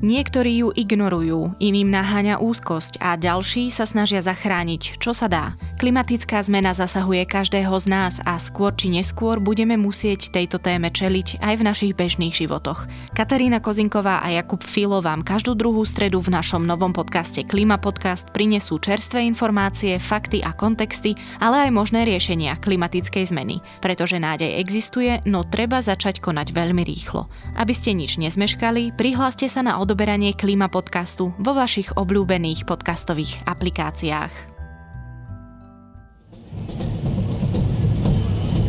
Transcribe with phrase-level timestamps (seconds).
[0.00, 5.60] Niektorí ju ignorujú, iným naháňa úzkosť a ďalší sa snažia zachrániť, čo sa dá.
[5.76, 11.44] Klimatická zmena zasahuje každého z nás a skôr či neskôr budeme musieť tejto téme čeliť
[11.44, 12.88] aj v našich bežných životoch.
[13.12, 18.32] Katarína Kozinková a Jakub Filo vám každú druhú stredu v našom novom podcaste Klima Podcast
[18.32, 21.12] prinesú čerstvé informácie, fakty a kontexty,
[21.44, 23.60] ale aj možné riešenia klimatickej zmeny.
[23.84, 27.28] Pretože nádej existuje, no treba začať konať veľmi rýchlo.
[27.60, 34.30] Aby ste nič nezmeškali, prihláste sa na odoberanie Klíma podcastu vo vašich obľúbených podcastových aplikáciách.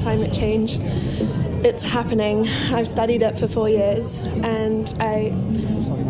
[0.02, 0.82] Climate change,
[1.62, 2.50] it's happening.
[2.74, 5.30] I've studied it for four years and I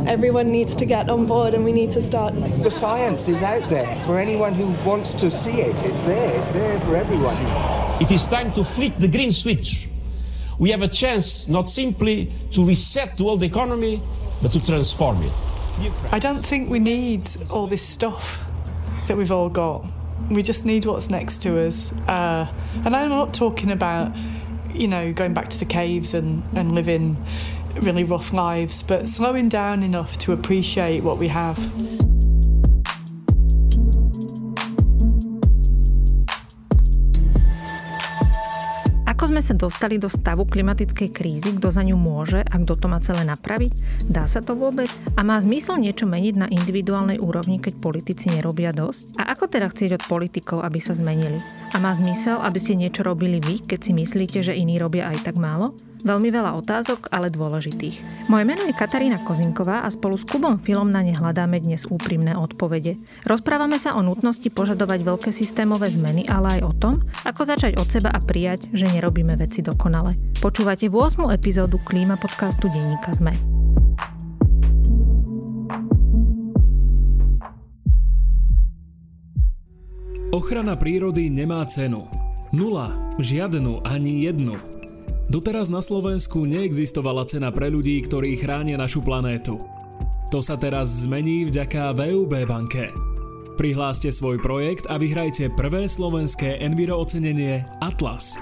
[0.07, 2.31] everyone needs to get on board and we need to start.
[2.63, 5.75] The science is out there for anyone who wants to see it.
[5.83, 6.31] It's there.
[6.39, 7.35] It's there for everyone.
[7.99, 9.91] It is time to flick the green switch.
[10.55, 13.99] We have a chance not simply to reset the world economy,
[14.41, 15.33] but to transform it.
[16.11, 18.43] I don't think we need all this stuff
[19.07, 19.85] that we've all got.
[20.29, 21.91] We just need what's next to us.
[22.07, 22.51] Uh,
[22.85, 24.15] and I'm not talking about,
[24.73, 27.17] you know, going back to the caves and, and living
[27.81, 31.57] really rough lives, but slowing down enough to appreciate what we have.
[39.21, 42.89] Ako sme sa dostali do stavu klimatickej krízy, kto za ňu môže a kto to
[42.89, 44.01] má celé napraviť?
[44.09, 44.89] Dá sa to vôbec?
[45.13, 49.21] A má zmysel niečo meniť na individuálnej úrovni, keď politici nerobia dosť?
[49.21, 51.37] A ako teda chcieť od politikov, aby sa zmenili?
[51.69, 55.21] A má zmysel, aby ste niečo robili vy, keď si myslíte, že iní robia aj
[55.21, 55.77] tak málo?
[56.01, 58.27] Veľmi veľa otázok, ale dôležitých.
[58.27, 62.33] Moje meno je Katarína Kozinková a spolu s Kubom Filom na ne hľadáme dnes úprimné
[62.33, 62.97] odpovede.
[63.23, 66.93] Rozprávame sa o nutnosti požadovať veľké systémové zmeny, ale aj o tom,
[67.23, 70.17] ako začať od seba a prijať, že nerobíme veci dokonale.
[70.41, 71.29] Počúvate 8.
[71.31, 73.61] epizódu Klíma podcastu Denníka ZME.
[80.31, 82.07] Ochrana prírody nemá cenu.
[82.55, 84.80] Nula, žiadnu ani jednu.
[85.31, 89.63] Doteraz na Slovensku neexistovala cena pre ľudí, ktorí chránia našu planétu.
[90.27, 92.91] To sa teraz zmení vďaka VUB banke.
[93.55, 98.35] Prihláste svoj projekt a vyhrajte prvé slovenské Enviro ocenenie Atlas.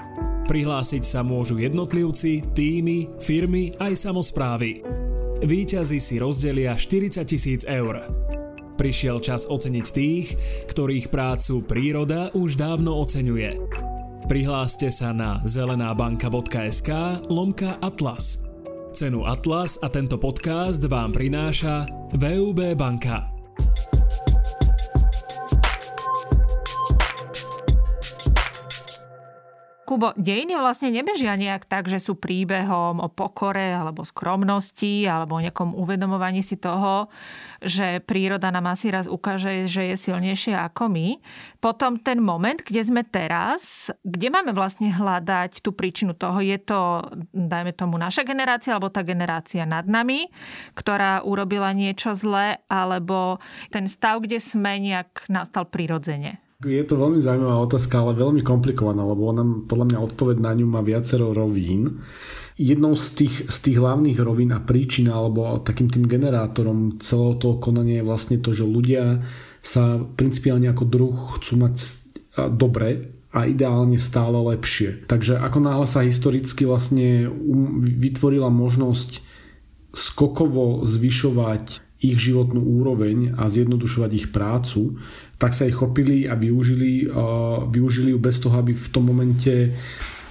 [0.50, 4.82] Prihlásiť sa môžu jednotlivci, týmy, firmy aj samozprávy.
[5.46, 8.02] Výťazí si rozdelia 40 tisíc eur.
[8.74, 10.26] Prišiel čas oceniť tých,
[10.66, 13.89] ktorých prácu príroda už dávno oceňuje.
[14.28, 16.90] Prihláste sa na zelenábanka.sk
[17.32, 18.44] lomka Atlas.
[18.90, 21.86] Cenu Atlas a tento podcast vám prináša
[22.18, 23.39] VUB banka.
[29.90, 35.42] Kubo, dejiny vlastne nebežia nejak tak, že sú príbehom o pokore alebo skromnosti alebo o
[35.42, 37.10] nejakom uvedomovaní si toho,
[37.58, 41.18] že príroda nám asi raz ukáže, že je silnejšia ako my.
[41.58, 47.10] Potom ten moment, kde sme teraz, kde máme vlastne hľadať tú príčinu toho, je to,
[47.34, 50.30] dajme tomu, naša generácia alebo tá generácia nad nami,
[50.78, 53.42] ktorá urobila niečo zlé, alebo
[53.74, 56.38] ten stav, kde sme nejak nastal prirodzene.
[56.60, 60.68] Je to veľmi zaujímavá otázka, ale veľmi komplikovaná, lebo ona podľa mňa odpoveď na ňu
[60.68, 62.04] má viacero rovín.
[62.60, 67.56] Jednou z tých, z tých hlavných rovín a príčin alebo takým tým generátorom celého toho
[67.56, 69.24] konania je vlastne to, že ľudia
[69.64, 71.74] sa principiálne ako druh chcú mať
[72.52, 75.06] dobre a ideálne stále lepšie.
[75.06, 79.22] Takže ako náhle sa historicky vlastne um, vytvorila možnosť
[79.94, 84.98] skokovo zvyšovať ich životnú úroveň a zjednodušovať ich prácu,
[85.40, 87.08] tak sa ich chopili a využili,
[87.72, 89.72] využili ju bez toho, aby v tom momente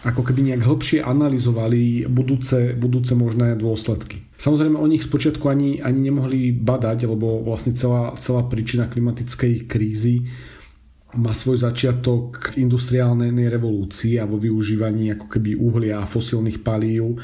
[0.06, 4.24] ako keby nejak hĺbšie analyzovali budúce, budúce možné dôsledky.
[4.38, 10.30] Samozrejme o nich spočiatku ani, ani nemohli badať, lebo vlastne celá, celá príčina klimatickej krízy
[11.18, 17.18] má svoj začiatok v industriálnej revolúcii a vo využívaní ako keby uhlia a fosílnych palív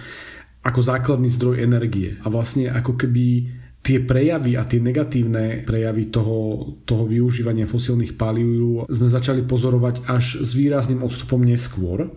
[0.65, 2.17] ako základný zdroj energie.
[2.25, 3.45] A vlastne ako keby
[3.85, 10.41] tie prejavy a tie negatívne prejavy toho, toho využívania fosílnych palív sme začali pozorovať až
[10.41, 12.09] s výrazným odstupom neskôr.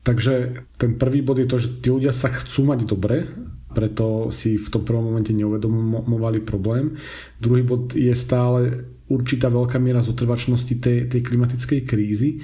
[0.00, 3.28] Takže ten prvý bod je to, že tí ľudia sa chcú mať dobre,
[3.76, 6.96] preto si v tom prvom momente neuvedomovali problém.
[7.36, 12.40] Druhý bod je stále určitá veľká miera zotrvačnosti tej, tej klimatickej krízy.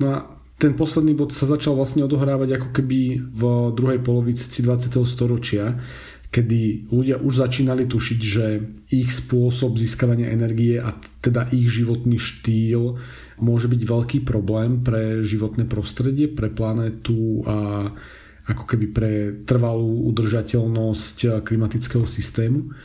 [0.00, 0.16] No a
[0.58, 3.42] ten posledný bod sa začal vlastne odohrávať ako keby v
[3.78, 4.90] druhej polovici 20.
[5.06, 5.78] storočia,
[6.28, 8.60] kedy ľudia už začínali tušiť, že
[8.92, 10.92] ich spôsob získavania energie a
[11.24, 13.00] teda ich životný štýl
[13.40, 17.88] môže byť veľký problém pre životné prostredie, pre planetu a,
[18.44, 19.12] ako keby pre
[19.48, 22.76] trvalú udržateľnosť klimatického systému.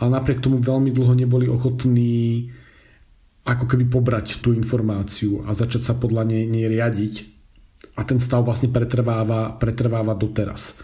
[0.00, 2.48] Ale napriek tomu veľmi dlho neboli ochotní
[3.46, 7.14] ako keby pobrať tú informáciu a začať sa podľa nej, nej riadiť.
[7.96, 10.76] A ten stav vlastne pretrváva, pretrváva doteraz.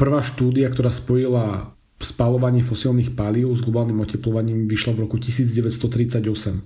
[0.00, 6.64] Prvá štúdia, ktorá spojila spalovanie fosílnych palív s globálnym oteplovaním vyšla v roku 1938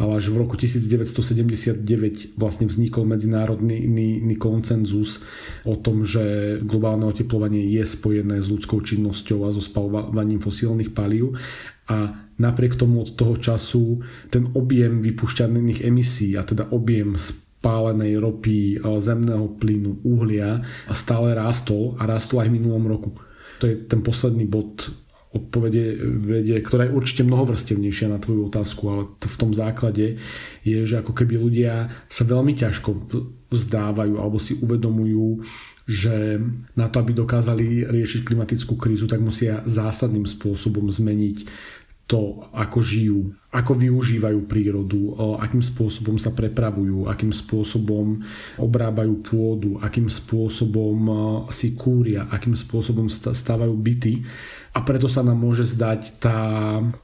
[0.00, 5.20] ale až v roku 1979 vlastne vznikol medzinárodný koncenzus
[5.68, 11.36] o tom, že globálne oteplovanie je spojené s ľudskou činnosťou a so spalovaním fosílnych palív.
[11.92, 14.00] A napriek tomu od toho času
[14.32, 17.20] ten objem vypušťaných emisí a teda objem
[17.62, 23.14] spálenej ropy, zemného plynu, uhlia stále rástol a rástol aj v minulom roku.
[23.62, 24.90] To je ten posledný bod
[25.32, 30.18] odpovede, vedie, ktorá je určite mnohovrstevnejšia na tvoju otázku, ale v tom základe
[30.60, 32.90] je, že ako keby ľudia sa veľmi ťažko
[33.48, 35.40] vzdávajú alebo si uvedomujú,
[35.88, 36.36] že
[36.76, 41.48] na to, aby dokázali riešiť klimatickú krízu, tak musia zásadným spôsobom zmeniť
[42.10, 48.24] to, ako žijú, ako využívajú prírodu, akým spôsobom sa prepravujú, akým spôsobom
[48.56, 50.96] obrábajú pôdu, akým spôsobom
[51.52, 54.24] si kúria, akým spôsobom stávajú byty
[54.72, 56.38] a preto sa nám môže zdať tá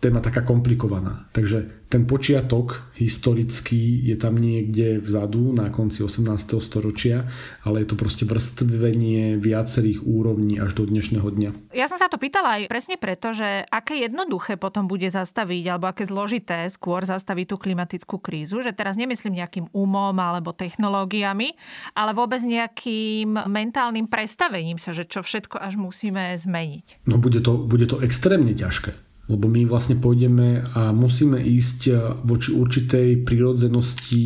[0.00, 1.28] téma taká komplikovaná.
[1.36, 6.60] Takže ten počiatok historický je tam niekde vzadu na konci 18.
[6.60, 7.24] storočia,
[7.64, 11.50] ale je to proste vrstvenie viacerých úrovní až do dnešného dňa.
[11.72, 15.88] Ja som sa to pýtala aj presne preto, že aké jednoduché potom bude zastaviť, alebo
[15.88, 21.56] aké zložité skôr zastaviť tú klimatickú krízu, že teraz nemyslím nejakým umom alebo technológiami,
[21.96, 27.08] ale vôbec nejakým mentálnym prestavením sa, že čo všetko až musíme zmeniť.
[27.08, 31.92] No bude to, bude to extrémne ťažké lebo my vlastne pôjdeme a musíme ísť e,
[32.24, 34.24] voči určitej prírodzenosti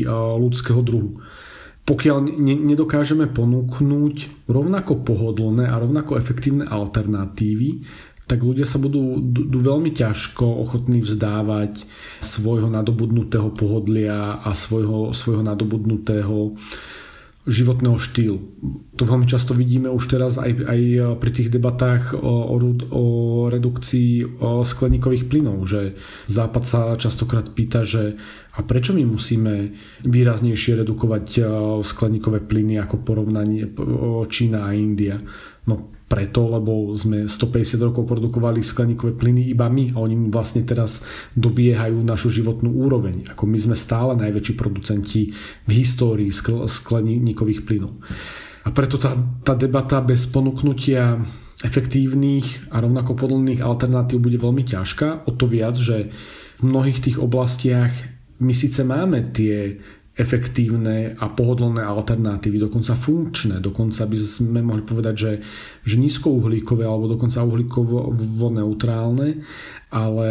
[0.00, 0.04] e,
[0.38, 1.18] ľudského druhu.
[1.84, 7.84] Pokiaľ ne- nedokážeme ponúknuť rovnako pohodlné a rovnako efektívne alternatívy,
[8.24, 11.84] tak ľudia sa budú, budú veľmi ťažko ochotní vzdávať
[12.24, 16.56] svojho nadobudnutého pohodlia a svojho, svojho nadobudnutého
[17.44, 18.40] životného štýlu.
[18.96, 20.80] To veľmi často vidíme už teraz aj, aj
[21.20, 22.56] pri tých debatách o, o,
[22.88, 23.04] o
[23.52, 28.16] redukcii o skleníkových plynov, že Západ sa častokrát pýta, že
[28.56, 29.76] a prečo my musíme
[30.08, 31.26] výraznejšie redukovať
[31.84, 33.68] skleníkové plyny ako porovnanie
[34.30, 35.20] Čína a India?
[35.68, 41.02] No preto, lebo sme 150 rokov produkovali skleníkové plyny iba my a oni vlastne teraz
[41.34, 43.34] dobiehajú našu životnú úroveň.
[43.34, 45.34] Ako my sme stále najväčší producenti
[45.66, 47.98] v histórii skleníkových plynov.
[48.62, 51.18] A preto tá, tá debata bez ponúknutia
[51.66, 55.26] efektívnych a rovnako podlných alternatív bude veľmi ťažká.
[55.26, 56.14] O to viac, že
[56.60, 57.90] v mnohých tých oblastiach
[58.38, 59.82] my síce máme tie
[60.14, 65.32] efektívne a pohodlné alternatívy, dokonca funkčné, dokonca by sme mohli povedať, že,
[65.82, 68.14] že nízkouhlíkové alebo dokonca uhlíkovo
[68.54, 69.42] neutrálne,
[69.90, 70.30] ale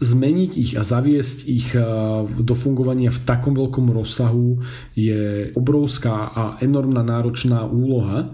[0.00, 1.84] zmeniť ich a zaviesť ich eh,
[2.24, 4.64] do fungovania v takom veľkom rozsahu
[4.96, 8.32] je obrovská a enormná náročná úloha,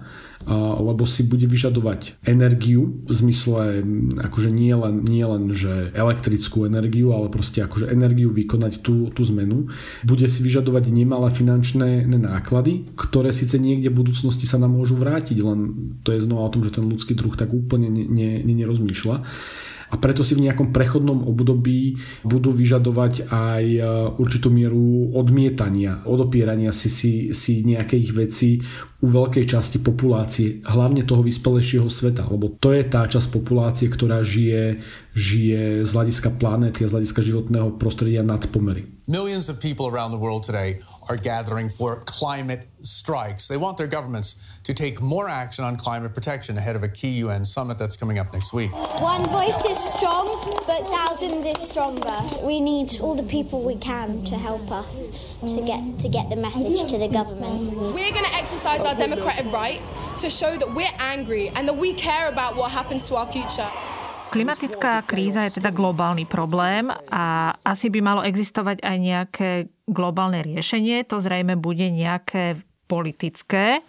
[0.49, 3.85] lebo si bude vyžadovať energiu v zmysle
[4.21, 9.23] akože nie len, nie len že elektrickú energiu, ale proste akože energiu vykonať tú, tú
[9.29, 9.73] zmenu.
[10.05, 15.39] Bude si vyžadovať nemalé finančné náklady, ktoré síce niekde v budúcnosti sa nám môžu vrátiť,
[15.41, 15.59] len
[16.05, 18.05] to je znova o tom, že ten ľudský druh tak úplne ne,
[18.41, 19.17] ne, nerozmýšľa
[19.95, 21.95] a preto si v nejakom prechodnom období
[22.27, 23.81] budú vyžadovať aj e,
[24.19, 28.59] určitú mieru odmietania, odopierania si, si, si nejakých vecí
[28.99, 34.27] u veľkej časti populácie, hlavne toho vyspelejšieho sveta, lebo to je tá časť populácie, ktorá
[34.27, 34.83] žije,
[35.15, 38.91] žije z hľadiska planéty a z hľadiska životného prostredia nad pomery.
[39.07, 43.49] Millions of people around the world today are gathering for climate strikes.
[43.49, 47.11] They want their governments to take more action on climate protection ahead of a key
[47.25, 48.73] UN summit that's coming up next week.
[49.01, 50.27] One voice is strong,
[50.67, 52.21] but thousands is stronger.
[52.43, 56.37] We need all the people we can to help us to get to get the
[56.37, 57.77] message to the government.
[57.95, 59.83] We're going to exercise our democratic right
[60.21, 63.71] to show that we're angry and that we care about what happens to our future.
[64.35, 69.51] Klimatická kríza je teda globálny problém a asi by malo existovať aj nejaké
[69.87, 71.07] globálne riešenie.
[71.07, 72.59] To zrejme bude nejaké
[72.91, 73.87] politické.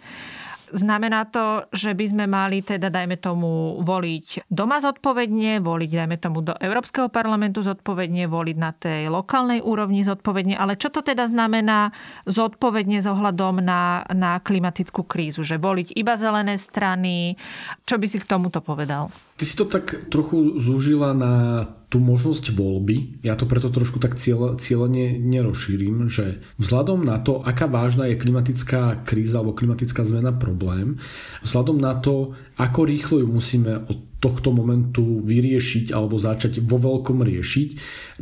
[0.70, 6.46] Znamená to, že by sme mali teda, dajme tomu, voliť doma zodpovedne, voliť, dajme tomu,
[6.46, 11.90] do Európskeho parlamentu zodpovedne, voliť na tej lokálnej úrovni zodpovedne, ale čo to teda znamená
[12.26, 15.42] zodpovedne s na, na klimatickú krízu?
[15.42, 17.34] Že voliť iba zelené strany?
[17.82, 19.10] Čo by si k tomuto povedal?
[19.36, 23.22] Ty si to tak trochu zúžila na tú možnosť voľby.
[23.22, 28.18] Ja to preto trošku tak cieľ, cieľene nerozšírim, že vzhľadom na to, aká vážna je
[28.18, 30.98] klimatická kríza alebo klimatická zmena problém,
[31.46, 37.22] vzhľadom na to, ako rýchlo ju musíme od tohto momentu vyriešiť alebo začať vo veľkom
[37.22, 37.68] riešiť,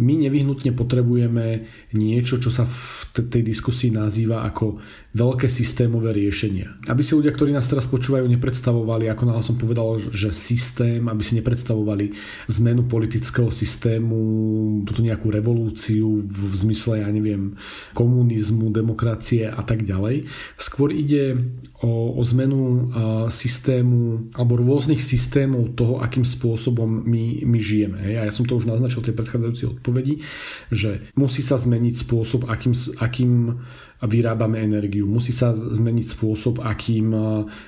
[0.04, 1.64] my nevyhnutne potrebujeme
[1.96, 4.82] niečo, čo sa v tej diskusii nazýva ako
[5.14, 6.75] veľké systémové riešenia.
[6.90, 11.23] Aby si ľudia, ktorí nás teraz počúvajú, nepredstavovali, ako náhle som povedal, že systém, aby
[11.23, 12.11] si nepredstavovali
[12.50, 14.18] zmenu politického systému,
[14.82, 17.54] túto nejakú revolúciu v, zmysle, ja neviem,
[17.94, 20.26] komunizmu, demokracie a tak ďalej.
[20.58, 21.38] Skôr ide
[21.78, 22.90] o, o zmenu
[23.30, 27.98] systému alebo rôznych systémov toho, akým spôsobom my, my žijeme.
[28.18, 30.14] A ja som to už naznačil v tej predchádzajúcej odpovedi,
[30.72, 33.32] že musí sa zmeniť spôsob, akým, akým
[34.04, 35.06] vyrábame energiu.
[35.06, 37.14] Musí sa zmeniť spôsob, akým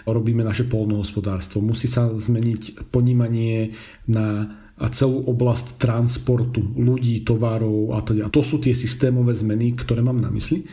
[0.09, 1.63] robíme naše polnohospodárstvo.
[1.63, 3.77] Musí sa zmeniť ponímanie
[4.11, 4.59] na
[4.93, 8.29] celú oblasť transportu ľudí, tovarov a teda.
[8.29, 10.69] To sú tie systémové zmeny, ktoré mám na mysli.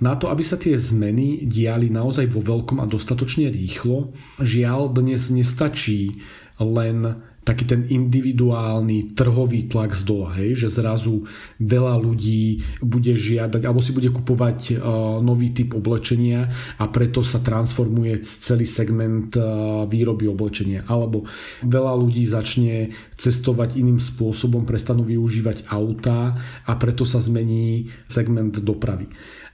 [0.00, 5.28] Na to, aby sa tie zmeny diali naozaj vo veľkom a dostatočne rýchlo, žiaľ dnes
[5.28, 6.24] nestačí
[6.56, 11.24] len taký ten individuálny trhový tlak z dola, hej, že zrazu
[11.56, 17.40] veľa ľudí bude žiadať alebo si bude kupovať uh, nový typ oblečenia a preto sa
[17.40, 20.84] transformuje celý segment uh, výroby oblečenia.
[20.84, 21.24] Alebo
[21.64, 26.36] veľa ľudí začne cestovať iným spôsobom, prestanú využívať autá
[26.68, 29.08] a preto sa zmení segment dopravy.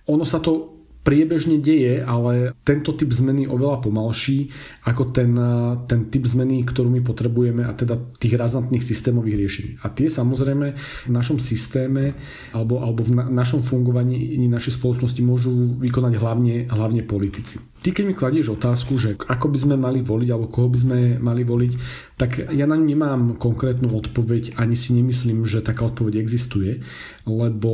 [0.07, 4.51] Ono sa to priebežne deje, ale tento typ zmeny je oveľa pomalší
[4.91, 5.39] ako ten,
[5.87, 9.73] ten typ zmeny, ktorú my potrebujeme a teda tých razantných systémových riešení.
[9.87, 10.75] A tie samozrejme
[11.07, 12.19] v našom systéme
[12.51, 17.63] alebo, alebo v na, našom fungovaní našej spoločnosti môžu vykonať hlavne, hlavne politici.
[17.87, 20.99] Ty keď mi kladieš otázku, že ako by sme mali voliť alebo koho by sme
[21.23, 21.73] mali voliť,
[22.19, 26.83] tak ja na ňu nemám konkrétnu odpoveď, ani si nemyslím, že taká odpoveď existuje,
[27.31, 27.71] lebo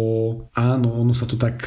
[0.53, 1.65] áno, ono sa to tak,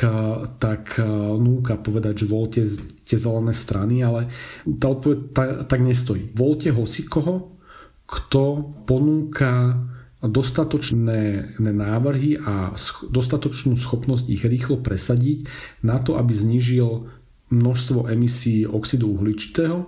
[0.62, 1.02] tak
[1.42, 2.62] núka povedať, že voľte
[3.10, 4.30] tie zelené strany, ale
[4.78, 6.30] tá odpoveď tak, tak nestojí.
[6.38, 7.58] Voľte hoci koho,
[8.06, 9.82] kto ponúka
[10.26, 12.74] dostatočné návrhy a
[13.10, 15.50] dostatočnú schopnosť ich rýchlo presadiť
[15.86, 17.10] na to, aby znížil
[17.50, 19.86] množstvo emisí oxidu uhličitého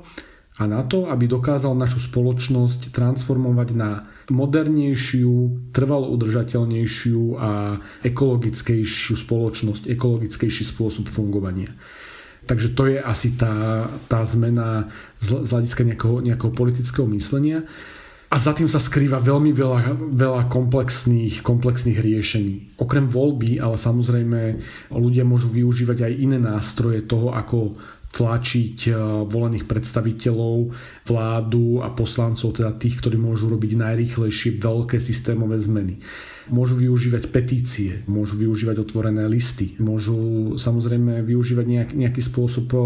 [0.58, 4.02] a na to, aby dokázal našu spoločnosť transformovať na
[4.34, 11.70] modernejšiu, trvalo udržateľnejšiu a ekologickejšiu spoločnosť, ekologickejší spôsob fungovania.
[12.50, 14.90] Takže to je asi tá, tá zmena
[15.22, 17.68] z hľadiska nejakého, nejakého politického myslenia.
[18.28, 22.76] A za tým sa skrýva veľmi veľa, veľa komplexných, komplexných riešení.
[22.76, 24.40] Okrem voľby, ale samozrejme
[24.92, 27.80] ľudia môžu využívať aj iné nástroje toho, ako
[28.12, 28.96] tlačiť eh,
[29.28, 30.76] volených predstaviteľov,
[31.08, 36.04] vládu a poslancov, teda tých, ktorí môžu robiť najrýchlejšie veľké systémové zmeny.
[36.52, 42.82] Môžu využívať petície, môžu využívať otvorené listy, môžu samozrejme využívať nejak, nejaký spôsob eh,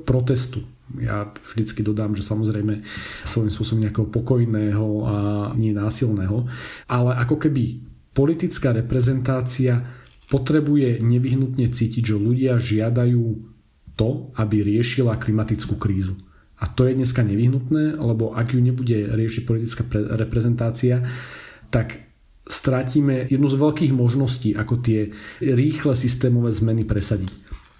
[0.00, 0.64] protestu
[0.96, 2.80] ja vždycky dodám, že samozrejme
[3.28, 5.16] svojím spôsobom nejakého pokojného a
[5.52, 6.48] nie násilného,
[6.88, 7.84] ale ako keby
[8.16, 9.84] politická reprezentácia
[10.32, 13.24] potrebuje nevyhnutne cítiť, že ľudia žiadajú
[13.98, 16.16] to, aby riešila klimatickú krízu.
[16.58, 19.82] A to je dneska nevyhnutné, lebo ak ju nebude riešiť politická
[20.18, 21.06] reprezentácia,
[21.70, 22.08] tak
[22.48, 27.30] stratíme jednu z veľkých možností, ako tie rýchle systémové zmeny presadiť.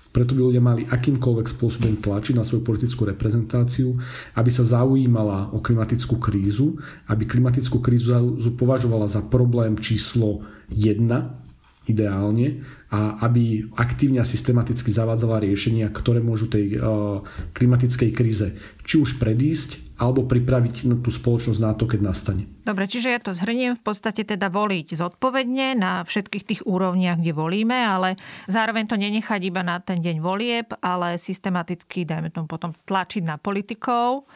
[0.08, 3.96] Preto by ľudia mali akýmkoľvek spôsobom tlačiť na svoju politickú reprezentáciu,
[4.34, 11.48] aby sa zaujímala o klimatickú krízu, aby klimatickú krízu považovala za problém číslo 1
[11.88, 12.62] ideálne
[12.92, 17.24] a aby aktívne a systematicky zavádzala riešenia, ktoré môžu tej uh,
[17.56, 18.52] klimatickej kríze
[18.84, 22.46] či už predísť, alebo pripraviť tú spoločnosť na to, keď nastane.
[22.62, 27.34] Dobre, čiže ja to zhrniem v podstate teda voliť zodpovedne na všetkých tých úrovniach, kde
[27.34, 28.14] volíme, ale
[28.46, 33.36] zároveň to nenechať iba na ten deň volieb, ale systematicky, dajme tomu potom tlačiť na
[33.42, 34.30] politikov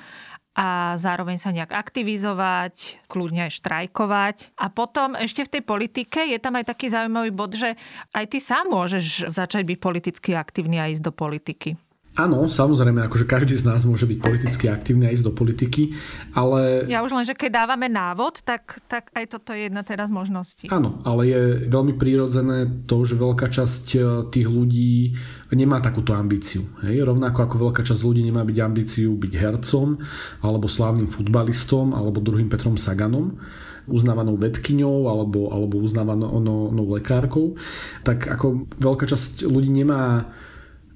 [0.52, 4.36] a zároveň sa nejak aktivizovať, kľudne aj štrajkovať.
[4.60, 7.78] A potom ešte v tej politike je tam aj taký zaujímavý bod, že
[8.12, 11.80] aj ty sám môžeš začať byť politicky aktívny a ísť do politiky.
[12.12, 15.96] Áno, samozrejme, akože každý z nás môže byť politicky aktívny a ísť do politiky,
[16.36, 16.84] ale...
[16.84, 20.68] Ja už len, že keď dávame návod, tak, tak aj toto je jedna teraz možností.
[20.68, 21.42] Áno, ale je
[21.72, 25.16] veľmi prírodzené to, že veľká časť e, tých ľudí
[25.56, 26.68] nemá takúto ambíciu.
[26.84, 27.00] Hej?
[27.00, 29.96] Rovnako ako veľká časť ľudí nemá byť ambíciu byť hercom,
[30.44, 33.40] alebo slávnym futbalistom, alebo druhým Petrom Saganom
[33.88, 37.58] uznávanou vedkyňou alebo, alebo uznávanou lekárkou,
[38.06, 40.30] tak ako veľká časť ľudí nemá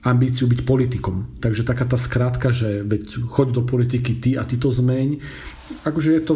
[0.06, 1.42] ambíciu byť politikom.
[1.42, 5.18] Takže taká tá skrátka, že veď choď do politiky ty a ty to zmeň,
[5.82, 6.34] akože je to,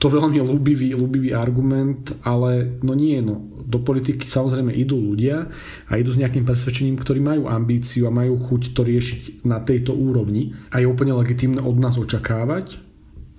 [0.00, 3.44] to veľmi ľúbivý, ľúbivý argument, ale no nie, no.
[3.70, 5.46] Do politiky samozrejme idú ľudia
[5.86, 9.94] a idú s nejakým presvedčením, ktorí majú ambíciu a majú chuť to riešiť na tejto
[9.94, 10.56] úrovni.
[10.74, 12.89] A je úplne legitimné od nás očakávať,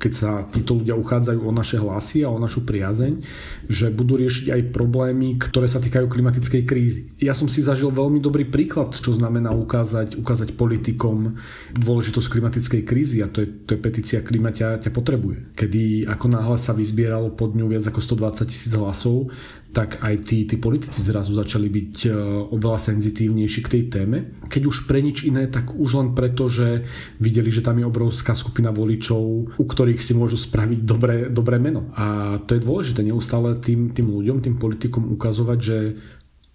[0.01, 3.21] keď sa títo ľudia uchádzajú o naše hlasy a o našu priazeň,
[3.69, 7.13] že budú riešiť aj problémy, ktoré sa týkajú klimatickej krízy.
[7.21, 11.37] Ja som si zažil veľmi dobrý príklad, čo znamená ukázať, ukázať politikom
[11.77, 15.53] dôležitosť klimatickej krízy a to je, to je petícia Klima ťa, ťa potrebuje.
[15.53, 19.29] Kedy ako náhle sa vyzbieralo pod ňu viac ako 120 tisíc hlasov,
[19.71, 22.09] tak aj tí, tí politici zrazu začali byť e,
[22.51, 24.17] oveľa senzitívnejší k tej téme.
[24.51, 26.83] Keď už pre nič iné, tak už len preto, že
[27.23, 29.23] videli, že tam je obrovská skupina voličov,
[29.55, 31.87] u ktorých si môžu spraviť dobré, dobré meno.
[31.95, 35.77] A to je dôležité neustále tým, tým ľuďom, tým politikom ukazovať, že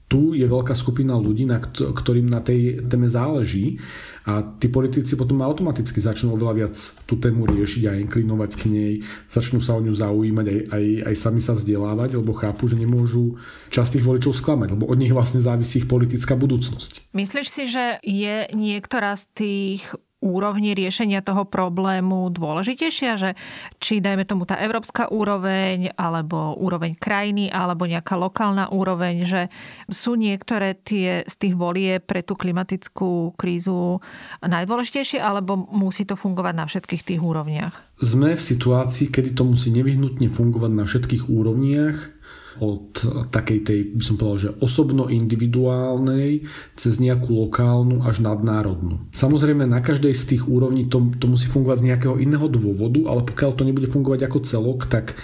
[0.06, 3.82] tu je veľká skupina ľudí, na ktorým na tej téme záleží
[4.22, 6.74] a tí politici potom automaticky začnú oveľa viac
[7.10, 8.92] tú tému riešiť a inklinovať k nej,
[9.26, 13.38] začnú sa o ňu zaujímať, aj, aj, aj sami sa vzdelávať, lebo chápu, že nemôžu
[13.74, 17.10] časť tých voličov sklamať, lebo od nich vlastne závisí ich politická budúcnosť.
[17.10, 19.82] Myslíš si, že je niektorá z tých
[20.26, 23.30] úrovni riešenia toho problému dôležitejšia, že
[23.78, 29.42] či dajme tomu tá európska úroveň, alebo úroveň krajiny, alebo nejaká lokálna úroveň, že
[29.86, 34.02] sú niektoré tie z tých volie pre tú klimatickú krízu
[34.42, 37.86] najdôležitejšie, alebo musí to fungovať na všetkých tých úrovniach?
[37.96, 42.15] Sme v situácii, kedy to musí nevyhnutne fungovať na všetkých úrovniach
[42.60, 42.96] od
[43.32, 46.46] takej tej, by som povedal, že osobno individuálnej
[46.76, 49.08] cez nejakú lokálnu až nadnárodnú.
[49.12, 53.26] Samozrejme na každej z tých úrovní to, to musí fungovať z nejakého iného dôvodu, ale
[53.26, 55.18] pokiaľ to nebude fungovať ako celok, tak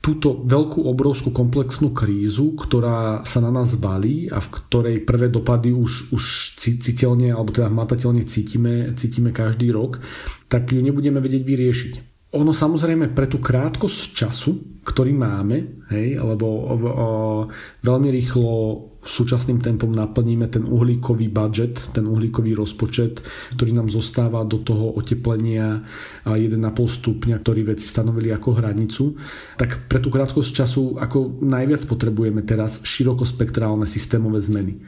[0.00, 5.76] túto veľkú, obrovskú komplexnú krízu, ktorá sa na nás balí a v ktorej prvé dopady
[5.76, 10.00] už, už citeľne alebo teda hmatateľne cítime, cítime každý rok,
[10.48, 12.09] tak ju nebudeme vedieť vyriešiť.
[12.30, 14.52] Ono samozrejme pre tú krátkosť času,
[14.86, 17.08] ktorý máme, hej, lebo o, o,
[17.82, 18.50] veľmi rýchlo
[19.02, 23.18] súčasným tempom naplníme ten uhlíkový budget, ten uhlíkový rozpočet,
[23.58, 25.82] ktorý nám zostáva do toho oteplenia
[26.22, 29.18] 1,5 stupňa, ktorý veci stanovili ako hranicu,
[29.58, 34.78] tak pre tú krátkosť času ako najviac potrebujeme teraz širokospektrálne systémové zmeny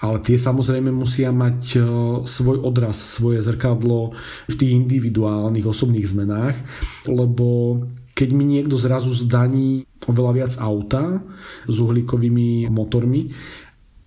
[0.00, 1.78] ale tie samozrejme musia mať e,
[2.24, 4.16] svoj odraz, svoje zrkadlo
[4.48, 6.56] v tých individuálnych osobných zmenách,
[7.04, 7.80] lebo
[8.16, 11.24] keď mi niekto zrazu zdaní oveľa viac auta
[11.68, 13.32] s uhlíkovými motormi,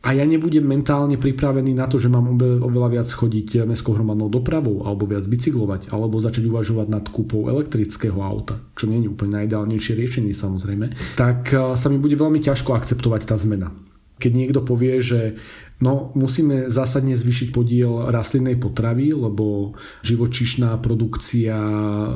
[0.04, 4.84] a ja nebudem mentálne pripravený na to, že mám oveľa viac chodiť mestskou hromadnou dopravou
[4.84, 9.96] alebo viac bicyklovať alebo začať uvažovať nad kúpou elektrického auta, čo nie je úplne najideálnejšie
[9.96, 13.72] riešenie samozrejme, tak e, sa mi bude veľmi ťažko akceptovať tá zmena.
[14.20, 15.40] Keď niekto povie, že
[15.84, 19.76] No, musíme zásadne zvyšiť podiel rastlinnej potravy, lebo
[20.08, 21.60] živočišná produkcia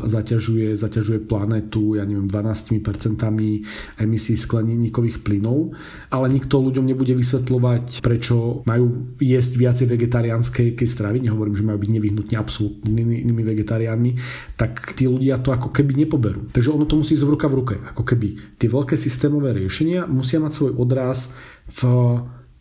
[0.07, 2.79] zaťažuje, zaťažuje planetu, ja neviem, 12%
[3.99, 5.75] emisí skleníkových plynov,
[6.07, 11.91] ale nikto ľuďom nebude vysvetľovať, prečo majú jesť viacej vegetariánskej stravy, nehovorím, že majú byť
[11.91, 14.11] nevyhnutne absolútnymi vegetariánmi,
[14.55, 16.47] tak tí ľudia to ako keby nepoberú.
[16.55, 20.07] Takže ono to musí ísť v ruka v ruke, ako keby tie veľké systémové riešenia
[20.07, 21.35] musia mať svoj odraz
[21.67, 21.81] v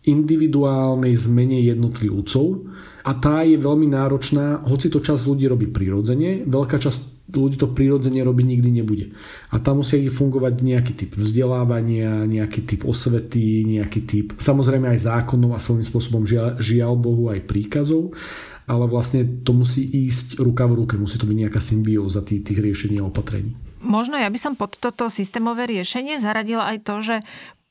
[0.06, 2.62] individuálnej zmene jednotlivcov
[3.02, 7.66] a tá je veľmi náročná, hoci to čas ľudí robí prirodzene, veľká časť ľudí to
[7.74, 9.10] prirodzene robí nikdy nebude.
[9.50, 15.58] A tam musí fungovať nejaký typ vzdelávania, nejaký typ osvety, nejaký typ samozrejme aj zákonov
[15.58, 18.14] a svojím spôsobom žiaľ, žiaľ Bohu aj príkazov,
[18.66, 22.58] ale vlastne to musí ísť ruka v ruke, musí to byť nejaká symbióza tých, tých
[22.62, 23.54] riešení a opatrení.
[23.86, 27.16] Možno ja by som pod toto systémové riešenie zaradila aj to, že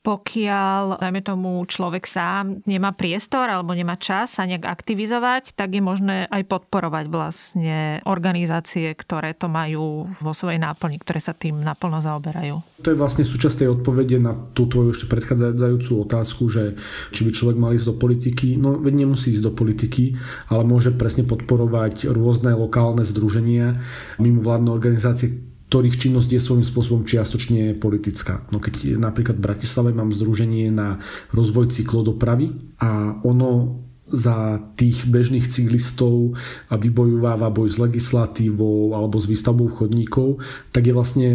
[0.06, 5.82] pokiaľ, dajme tomu, človek sám nemá priestor alebo nemá čas sa nejak aktivizovať, tak je
[5.82, 11.98] možné aj podporovať vlastne organizácie, ktoré to majú vo svojej náplni, ktoré sa tým naplno
[11.98, 12.62] zaoberajú.
[12.86, 16.78] To je vlastne súčasť tej odpovede na tú tvoju ešte predchádzajúcu otázku, že
[17.10, 18.54] či by človek mal ísť do politiky.
[18.54, 20.14] No veď nemusí ísť do politiky,
[20.54, 23.82] ale môže presne podporovať rôzne lokálne združenia,
[24.22, 28.46] mimovládne organizácie, ktorých činnosť je svojím spôsobom čiastočne politická.
[28.54, 31.02] No keď napríklad v Bratislave mám združenie na
[31.34, 36.38] rozvoj cyklodopravy a ono za tých bežných cyklistov
[36.70, 40.38] vybojováva boj s legislatívou alebo s výstavbou chodníkov,
[40.70, 41.28] tak je vlastne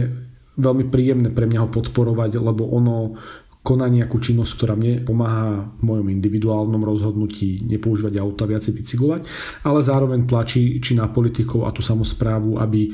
[0.56, 3.20] veľmi príjemné pre mňa ho podporovať, lebo ono
[3.62, 9.22] koná nejakú činnosť, ktorá mne pomáha v mojom individuálnom rozhodnutí nepoužívať auta, viacej bicyklovať,
[9.62, 12.90] ale zároveň tlačí či na politikov a tú samozprávu, aby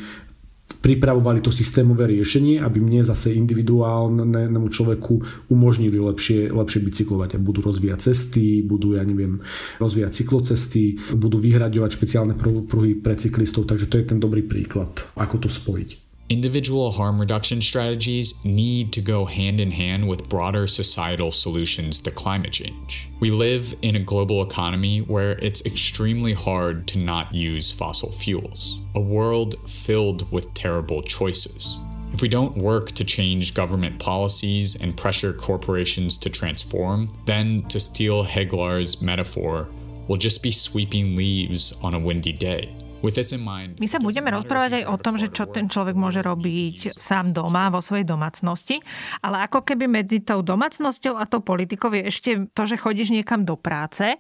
[0.67, 7.59] pripravovali to systémové riešenie, aby mne zase individuálnemu človeku umožnili lepšie, lepšie bicyklovať a budú
[7.63, 9.43] rozvíjať cesty, budú, ja neviem,
[9.83, 12.33] rozvíjať cyklocesty, budú vyhraďovať špeciálne
[12.67, 16.06] pruhy pre cyklistov, takže to je ten dobrý príklad, ako to spojiť.
[16.29, 22.11] Individual harm reduction strategies need to go hand in hand with broader societal solutions to
[22.11, 23.09] climate change.
[23.21, 28.81] We live in a global economy where it's extremely hard to not use fossil fuels,
[28.93, 31.79] a world filled with terrible choices.
[32.11, 37.79] If we don't work to change government policies and pressure corporations to transform, then, to
[37.79, 39.69] steal Heglar's metaphor,
[40.09, 42.75] we'll just be sweeping leaves on a windy day.
[43.77, 47.69] My sa budeme rozprávať aj o tom, že čo ten človek môže robiť sám doma,
[47.69, 48.81] vo svojej domácnosti,
[49.21, 53.45] ale ako keby medzi tou domácnosťou a tou politikou je ešte to, že chodíš niekam
[53.45, 54.17] do práce.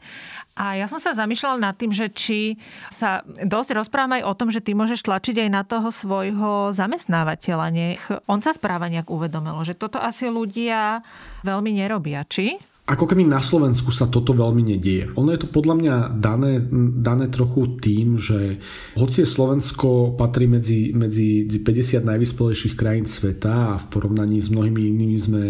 [0.57, 2.61] A ja som sa zamýšľala nad tým, že či
[2.93, 7.65] sa dosť rozprávam aj o tom, že ty môžeš tlačiť aj na toho svojho zamestnávateľa.
[7.73, 11.01] Nech on sa správa nejak uvedomilo, že toto asi ľudia
[11.41, 12.61] veľmi nerobia, či?
[12.87, 15.11] Ako keby na Slovensku sa toto veľmi nedieje.
[15.19, 16.63] Ono je to podľa mňa dané,
[16.95, 18.63] dané trochu tým, že
[18.95, 24.87] hoci je Slovensko patrí medzi, medzi 50 najvyspelejších krajín sveta a v porovnaní s mnohými
[24.87, 25.43] inými sme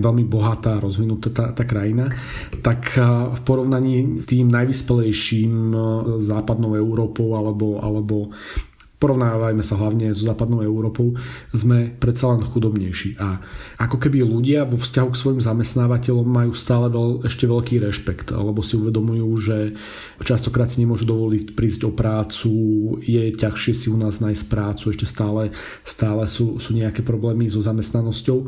[0.00, 2.08] veľmi bohatá, rozvinutá tá, tá krajina,
[2.64, 2.96] tak
[3.36, 5.76] v porovnaní tým najvyspelejším
[6.16, 8.32] západnou Európou alebo, alebo
[8.98, 11.14] porovnávajme sa hlavne so západnou Európou,
[11.54, 13.18] sme predsa len chudobnejší.
[13.22, 13.38] A
[13.78, 18.58] ako keby ľudia vo vzťahu k svojim zamestnávateľom majú stále veľ, ešte veľký rešpekt, alebo
[18.60, 19.56] si uvedomujú, že
[20.22, 22.52] častokrát si nemôžu dovoliť prísť o prácu,
[23.06, 25.54] je ťažšie si u nás nájsť prácu, ešte stále,
[25.86, 28.38] stále sú, sú nejaké problémy so zamestnanosťou.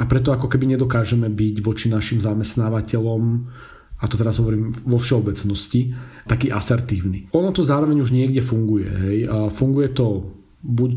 [0.00, 3.52] A preto ako keby nedokážeme byť voči našim zamestnávateľom
[4.00, 5.92] a to teraz hovorím vo všeobecnosti,
[6.24, 7.28] taký asertívny.
[7.36, 8.88] Ono to zároveň už niekde funguje.
[8.88, 9.18] Hej?
[9.28, 10.32] A funguje to
[10.64, 10.96] buď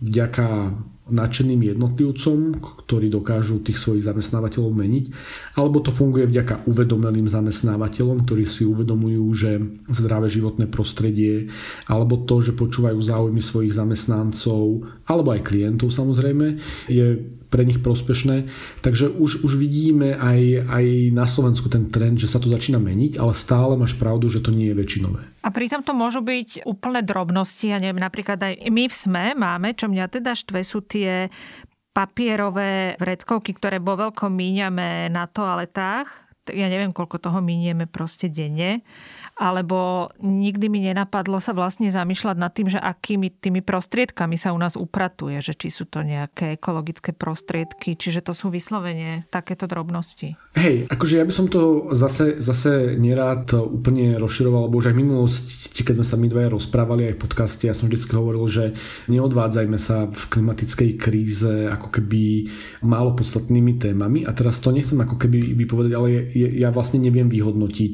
[0.00, 0.76] vďaka
[1.12, 5.04] nadšeným jednotlivcom, ktorí dokážu tých svojich zamestnávateľov meniť,
[5.60, 9.50] alebo to funguje vďaka uvedomelým zamestnávateľom, ktorí si uvedomujú, že
[9.92, 11.52] zdravé životné prostredie,
[11.86, 17.20] alebo to, že počúvajú záujmy svojich zamestnancov, alebo aj klientov samozrejme, je
[17.52, 18.48] pre nich prospešné.
[18.80, 20.40] Takže už, už vidíme aj,
[20.72, 24.40] aj na Slovensku ten trend, že sa to začína meniť, ale stále máš pravdu, že
[24.40, 25.20] to nie je väčšinové.
[25.44, 27.68] A pritom to môžu byť úplné drobnosti.
[27.68, 31.01] Ja neviem, napríklad aj my v SME máme, čo mňa teda štve, sú tie
[31.92, 36.08] papierové vreckovky, ktoré vo veľkom míňame na toaletách.
[36.50, 38.82] Ja neviem, koľko toho mínieme proste denne
[39.32, 44.58] alebo nikdy mi nenapadlo sa vlastne zamýšľať nad tým, že akými tými prostriedkami sa u
[44.60, 50.36] nás upratuje, že či sú to nejaké ekologické prostriedky, čiže to sú vyslovene takéto drobnosti.
[50.52, 55.00] Hej, akože ja by som to zase, zase nerád úplne rozširoval, lebo už aj v
[55.00, 58.76] minulosti, keď sme sa my dvaja rozprávali aj v podcaste, ja som vždy hovoril, že
[59.08, 62.52] neodvádzajme sa v klimatickej kríze ako keby
[62.84, 67.92] málo podstatnými témami a teraz to nechcem ako keby vypovedať, ale ja vlastne neviem vyhodnotiť,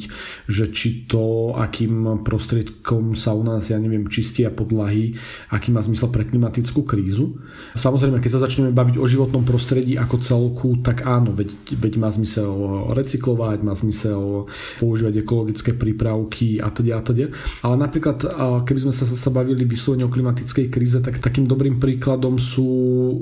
[0.51, 5.17] že či to akým prostriedkom sa u nás, ja neviem, čistia podlahy,
[5.49, 7.41] aký má zmysel pre klimatickú krízu.
[7.79, 12.09] Samozrejme, keď sa začneme baviť o životnom prostredí ako celku, tak áno, veď, veď má
[12.13, 12.51] zmysel
[12.93, 17.33] recyklovať, má zmysel používať ekologické prípravky a teda a teda.
[17.65, 18.23] Ale napríklad,
[18.67, 22.67] keby sme sa, sa bavili vyslovene o klimatickej kríze, tak takým dobrým príkladom sú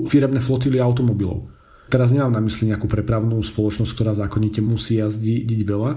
[0.09, 1.57] firemné flotily automobilov.
[1.87, 5.95] Teraz nemám na mysli nejakú prepravnú spoločnosť, ktorá zákonite musí jazdiť veľa,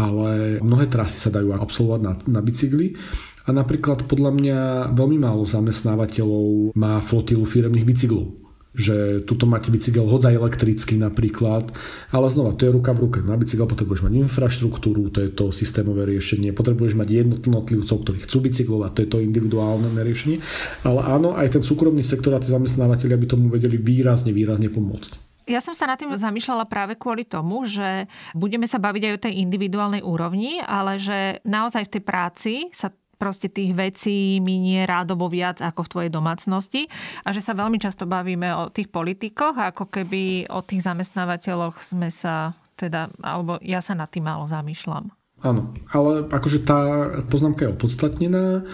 [0.00, 2.96] ale mnohé trasy sa dajú absolvovať na, na bicykli.
[3.44, 4.58] A napríklad podľa mňa
[4.96, 11.74] veľmi málo zamestnávateľov má flotilu firemných bicyklov že tuto máte bicykel hoď aj elektrický napríklad,
[12.14, 13.18] ale znova to je ruka v ruke.
[13.18, 18.46] Na bicykel potrebuješ mať infraštruktúru, to je to systémové riešenie, potrebuješ mať jednotlivcov, ktorí chcú
[18.46, 20.38] bicyklovať, to je to individuálne riešenie,
[20.86, 25.29] ale áno, aj ten súkromný sektor a tí zamestnávateľia by tomu vedeli výrazne, výrazne pomôcť.
[25.50, 28.06] Ja som sa nad tým zamýšľala práve kvôli tomu, že
[28.38, 32.94] budeme sa baviť aj o tej individuálnej úrovni, ale že naozaj v tej práci sa
[33.18, 36.86] proste tých vecí minie rádovo viac ako v tvojej domácnosti
[37.26, 42.08] a že sa veľmi často bavíme o tých politikoch ako keby o tých zamestnávateľoch sme
[42.08, 45.12] sa teda, alebo ja sa nad tým málo zamýšľam.
[45.44, 46.80] Áno, ale akože tá
[47.28, 48.64] poznámka je opodstatnená,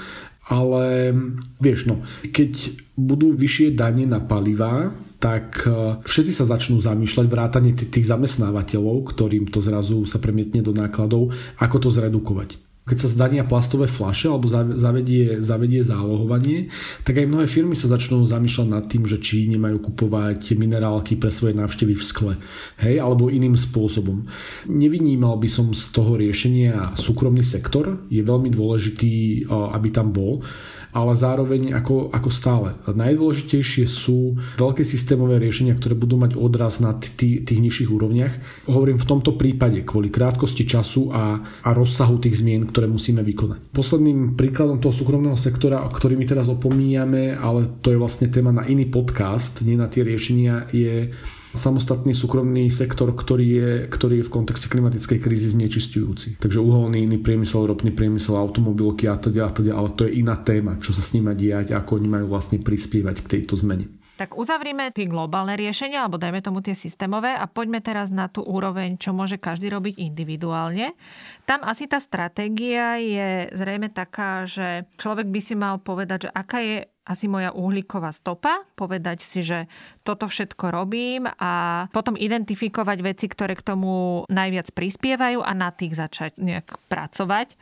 [0.46, 1.10] ale
[1.58, 4.94] vieš, no, keď budú vyššie dane na palivá,
[5.26, 10.70] tak e, všetci sa začnú zamýšľať vrátane tých zamestnávateľov, ktorým to zrazu sa premietne do
[10.70, 12.62] nákladov, ako to zredukovať.
[12.86, 16.70] Keď sa zdania plastové flaše alebo zavedie, zavedie zálohovanie,
[17.02, 21.34] tak aj mnohé firmy sa začnú zamýšľať nad tým, že či nemajú kupovať minerálky pre
[21.34, 22.32] svoje návštevy v skle,
[22.78, 24.30] hej, alebo iným spôsobom.
[24.70, 30.46] Nevynímal by som z toho riešenia súkromný sektor, je veľmi dôležitý, aby tam bol,
[30.92, 32.68] ale zároveň ako, ako stále.
[32.86, 38.34] Najdôležitejšie sú veľké systémové riešenia, ktoré budú mať odraz na tých, tých nižších úrovniach.
[38.70, 43.72] Hovorím v tomto prípade kvôli krátkosti času a, a rozsahu tých zmien, ktoré musíme vykonať.
[43.72, 48.66] Posledným príkladom toho súkromného sektora, ktorý my teraz opomíjame, ale to je vlastne téma na
[48.66, 51.12] iný podcast, nie na tie riešenia, je
[51.56, 56.36] samostatný súkromný sektor, ktorý je, ktorý je v kontexte klimatickej krízy znečistujúci.
[56.38, 60.36] Takže uholný iný priemysel, ropný priemysel, automobilky a teda, a teda, ale to je iná
[60.36, 63.88] téma, čo sa s nimi diať, ako oni majú vlastne prispievať k tejto zmene.
[64.16, 68.40] Tak uzavrime tie globálne riešenia, alebo dajme tomu tie systémové a poďme teraz na tú
[68.40, 70.96] úroveň, čo môže každý robiť individuálne.
[71.44, 76.64] Tam asi tá stratégia je zrejme taká, že človek by si mal povedať, že aká
[76.64, 79.70] je asi moja uhlíková stopa, povedať si, že
[80.02, 85.94] toto všetko robím a potom identifikovať veci, ktoré k tomu najviac prispievajú a na tých
[85.94, 87.54] začať nejak pracovať.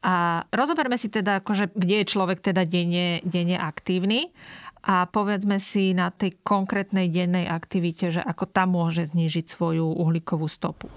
[0.00, 4.32] A rozoberme si teda, akože, kde je človek teda denne, denne aktívny
[4.80, 10.48] a povedzme si na tej konkrétnej dennej aktivite, že ako tam môže znížiť svoju uhlíkovú
[10.48, 10.88] stopu.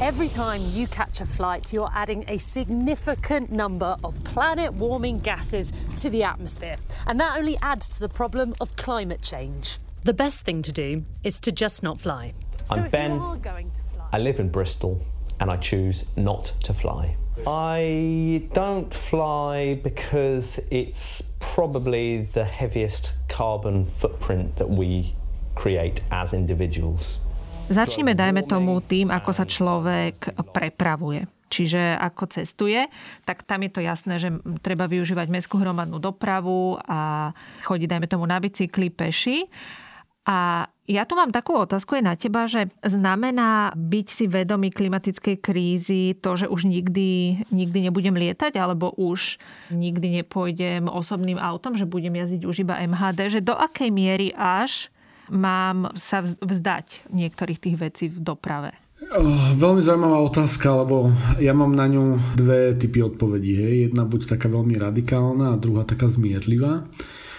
[0.00, 5.70] Every time you catch a flight, you're adding a significant number of planet warming gases
[5.96, 6.76] to the atmosphere.
[7.06, 9.78] And that only adds to the problem of climate change.
[10.04, 12.34] The best thing to do is to just not fly.
[12.70, 13.18] I'm so Ben.
[13.18, 13.68] Fly,
[14.12, 15.00] I live in Bristol
[15.40, 17.16] and I choose not to fly.
[17.46, 25.14] I don't fly because it's probably the heaviest carbon footprint that we
[25.54, 27.25] create as individuals.
[27.66, 31.26] Začneme, dajme tomu, tým, ako sa človek prepravuje.
[31.46, 32.90] Čiže ako cestuje,
[33.22, 37.30] tak tam je to jasné, že treba využívať mestskú hromadnú dopravu a
[37.62, 39.46] chodiť, dajme tomu, na bicykli, peši.
[40.26, 45.38] A ja tu mám takú otázku aj na teba, že znamená byť si vedomý klimatickej
[45.38, 49.38] krízy to, že už nikdy, nikdy nebudem lietať, alebo už
[49.70, 54.90] nikdy nepôjdem osobným autom, že budem jazdiť už iba MHD, že do akej miery až
[55.30, 58.74] mám sa vzdať niektorých tých vecí v doprave?
[59.12, 63.52] Oh, veľmi zaujímavá otázka, lebo ja mám na ňu dve typy odpovedí.
[63.52, 63.74] Hej.
[63.92, 66.88] Jedna buď taká veľmi radikálna a druhá taká zmierlivá.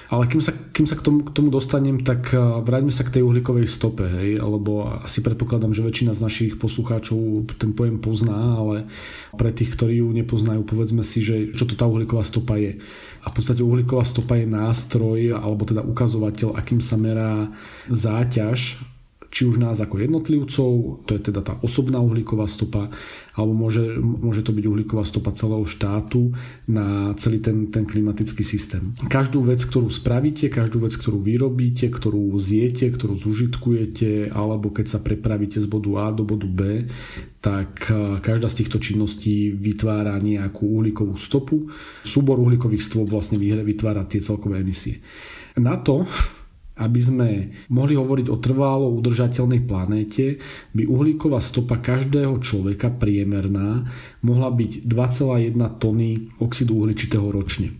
[0.07, 3.19] Ale kým sa, kým sa k, tomu, k tomu dostanem, tak eh, vráťme sa k
[3.19, 8.55] tej uhlíkovej stope, hej, lebo asi predpokladám, že väčšina z našich poslucháčov ten pojem pozná,
[8.55, 8.87] ale
[9.35, 12.79] pre tých, ktorí ju nepoznajú, povedzme si, že čo to tá uhlíková stopa je.
[13.23, 17.51] A v podstate uhlíková stopa je nástroj, alebo teda ukazovateľ, akým sa merá
[17.91, 18.79] záťaž
[19.27, 20.71] či už nás ako jednotlivcov,
[21.03, 22.87] to je teda tá osobná uhlíková stopa,
[23.35, 26.31] alebo môže, môže to byť uhlíková stopa celého štátu
[26.65, 28.95] na celý ten, ten klimatický systém.
[29.11, 34.99] Každú vec, ktorú spravíte, každú vec, ktorú vyrobíte, ktorú zjete, ktorú zužitkujete, alebo keď sa
[35.03, 36.87] prepravíte z bodu A do bodu B,
[37.37, 41.69] tak e, každá z týchto činností vytvára nejakú uhlíkovú stopu.
[42.01, 44.99] Súbor uhlíkových stôp vlastne vytvára tie celkové emisie.
[45.57, 46.05] Na to
[46.77, 47.29] aby sme
[47.73, 50.37] mohli hovoriť o trvalo udržateľnej planéte,
[50.77, 53.89] by uhlíková stopa každého človeka priemerná
[54.21, 57.73] mohla byť 2,1 tony oxidu uhličitého ročne.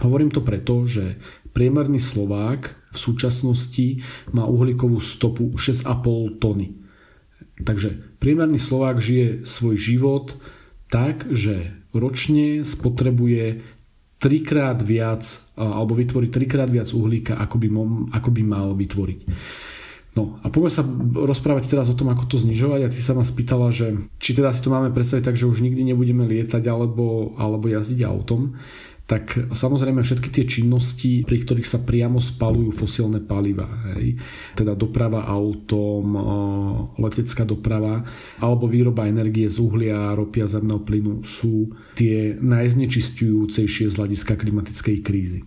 [0.00, 1.16] Hovorím to preto, že
[1.56, 4.04] priemerný Slovák v súčasnosti
[4.36, 6.76] má uhlíkovú stopu 6,5 tony.
[7.62, 10.36] Takže priemerný Slovák žije svoj život
[10.92, 13.64] tak, že ročne spotrebuje
[14.22, 15.26] trikrát viac,
[15.58, 17.68] alebo vytvoriť trikrát viac uhlíka, ako by,
[18.14, 19.20] ako by mal vytvoriť.
[20.12, 20.84] No a poďme sa
[21.24, 24.52] rozprávať teraz o tom, ako to znižovať a ty sa ma spýtala, že či teda
[24.52, 28.60] si to máme predstaviť tak, že už nikdy nebudeme lietať alebo, alebo jazdiť autom
[29.06, 33.66] tak samozrejme všetky tie činnosti, pri ktorých sa priamo spalujú fosílne paliva,
[33.98, 34.16] hej,
[34.54, 36.04] teda doprava autom,
[36.96, 38.06] letecká doprava
[38.38, 44.98] alebo výroba energie z uhlia, ropy a zemného plynu sú tie najznečistujúcejšie z hľadiska klimatickej
[45.02, 45.42] krízy.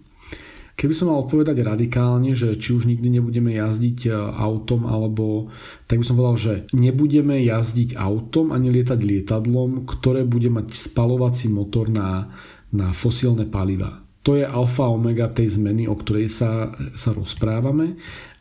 [0.75, 5.47] Keby som mal odpovedať radikálne, že či už nikdy nebudeme jazdiť e, autom, alebo
[5.87, 11.47] tak by som povedal, že nebudeme jazdiť autom ani lietať lietadlom, ktoré bude mať spalovací
[11.47, 12.27] motor na
[12.75, 14.03] na fosílne paliva.
[14.25, 17.95] To je alfa omega tej zmeny, o ktorej sa, sa rozprávame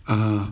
[0.09, 0.49] a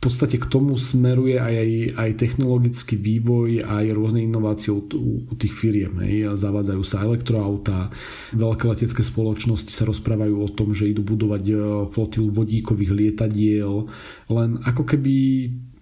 [0.00, 4.80] v podstate k tomu smeruje aj, aj, aj technologický vývoj, aj rôzne inovácie u,
[5.28, 6.00] u tých firiem.
[6.00, 6.40] Hej.
[6.40, 7.92] Zavádzajú sa elektroautá,
[8.32, 11.54] veľké letecké spoločnosti sa rozprávajú o tom, že idú budovať e,
[11.92, 13.92] flotilu vodíkových lietadiel,
[14.32, 15.14] len ako keby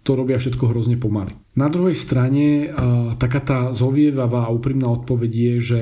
[0.03, 1.39] to robia všetko hrozne pomaly.
[1.55, 2.67] Na druhej strane e,
[3.23, 5.81] taká tá zovievavá a úprimná odpoveď je, že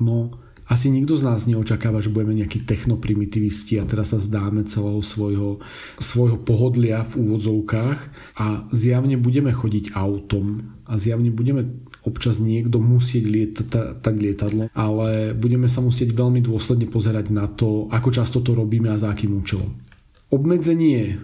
[0.00, 0.32] no,
[0.64, 5.60] asi nikto z nás neočakáva, že budeme nejakí technoprimitivisti a teraz sa zdáme celého svojho,
[6.00, 7.98] svojho pohodlia v úvodzovkách
[8.40, 15.68] a zjavne budeme chodiť autom a zjavne budeme občas niekto musieť lietať lietadlo, ale budeme
[15.68, 19.72] sa musieť veľmi dôsledne pozerať na to, ako často to robíme a za akým účelom.
[20.32, 21.20] Obmedzenie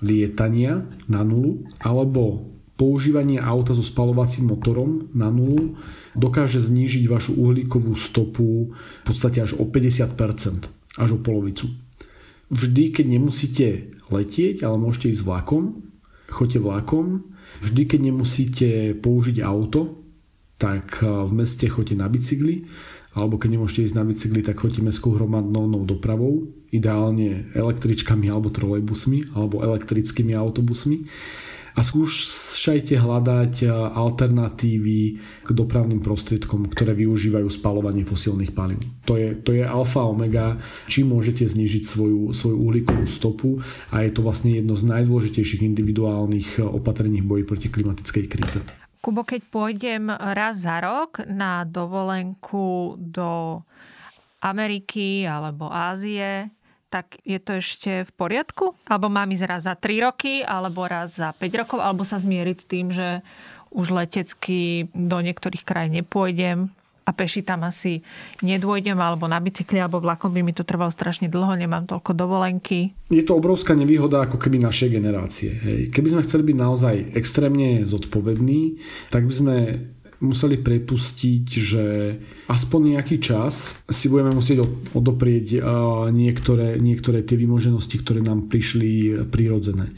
[0.00, 2.48] lietania na nulu alebo
[2.80, 5.76] používanie auta so spalovacím motorom na nulu
[6.14, 10.66] dokáže znížiť vašu uhlíkovú stopu v podstate až o 50%,
[10.98, 11.70] až o polovicu.
[12.50, 13.66] Vždy, keď nemusíte
[14.10, 15.86] letieť, ale môžete ísť vlakom,
[16.26, 17.30] choďte vlakom.
[17.62, 18.68] Vždy, keď nemusíte
[18.98, 20.02] použiť auto,
[20.58, 22.66] tak eh, v meste choďte na bicykli,
[23.14, 29.34] alebo keď nemôžete ísť na bicykli, tak choďte mestskou hromadnou dopravou, ideálne električkami alebo trolejbusmi,
[29.34, 31.10] alebo elektrickými autobusmi
[31.74, 34.98] a skúšajte hľadať e, alternatívy
[35.44, 38.82] k dopravným prostriedkom, ktoré využívajú spalovanie fosílnych palív.
[39.06, 40.58] To je, to je alfa omega,
[40.90, 43.62] čím môžete znižiť svoju, svoju uhlíkovú stopu
[43.94, 48.60] a je to vlastne jedno z najdôležitejších individuálnych e, opatrení v boji proti klimatickej kríze.
[49.00, 53.64] Kubo, keď pôjdem raz za rok na dovolenku do
[54.44, 56.52] Ameriky alebo Ázie,
[56.90, 58.74] tak je to ešte v poriadku?
[58.90, 62.56] Alebo mám ísť raz za 3 roky, alebo raz za 5 rokov, alebo sa zmieriť
[62.58, 63.22] s tým, že
[63.70, 66.74] už letecky do niektorých krajín nepôjdem
[67.06, 68.06] a peši tam asi
[68.42, 72.94] nedôjdem, alebo na bicykli, alebo vlakom by mi to trvalo strašne dlho, nemám toľko dovolenky.
[73.10, 75.50] Je to obrovská nevýhoda ako keby našej generácie.
[75.50, 75.80] Hej.
[75.90, 78.78] Keby sme chceli byť naozaj extrémne zodpovední,
[79.10, 79.54] tak by sme
[80.20, 81.84] museli prepustiť, že
[82.52, 85.64] aspoň nejaký čas si budeme musieť odoprieť
[86.12, 89.96] niektoré, niektoré tie vymoženosti, ktoré nám prišli prirodzené.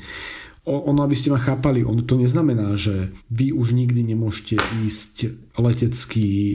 [0.62, 5.14] Ono, aby ste ma chápali, ono to neznamená, že vy už nikdy nemôžete ísť
[5.58, 6.54] letecky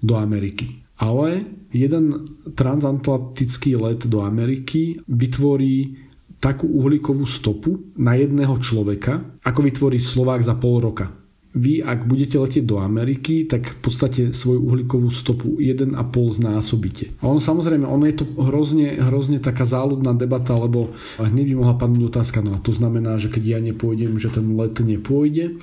[0.00, 0.80] do Ameriky.
[0.96, 1.44] Ale
[1.76, 6.08] jeden transatlantický let do Ameriky vytvorí
[6.40, 11.19] takú uhlíkovú stopu na jedného človeka, ako vytvorí Slovák za pol roka
[11.50, 15.98] vy, ak budete letieť do Ameriky, tak v podstate svoju uhlíkovú stopu 1,5
[16.38, 17.10] znásobíte.
[17.18, 21.74] A ono samozrejme, ono je to hrozne, hrozne taká záľudná debata, lebo hneď by mohla
[21.74, 25.58] padnúť otázka, no a to znamená, že keď ja nepôjdem, že ten let nepôjde.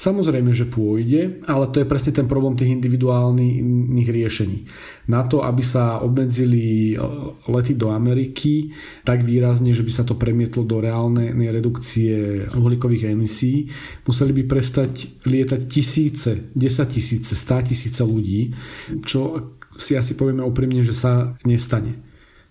[0.00, 4.64] Samozrejme, že pôjde, ale to je presne ten problém tých individuálnych riešení.
[5.12, 7.04] Na to, aby sa obmedzili e,
[7.52, 8.72] lety do Ameriky
[9.04, 13.68] tak výrazne, že by sa to premietlo do reálnej redukcie uhlíkových emisí,
[14.08, 18.56] museli by prestať lietať tisíce, desať tisíce, stá tisíce ľudí,
[19.04, 22.09] čo si asi povieme úprimne, že sa nestane.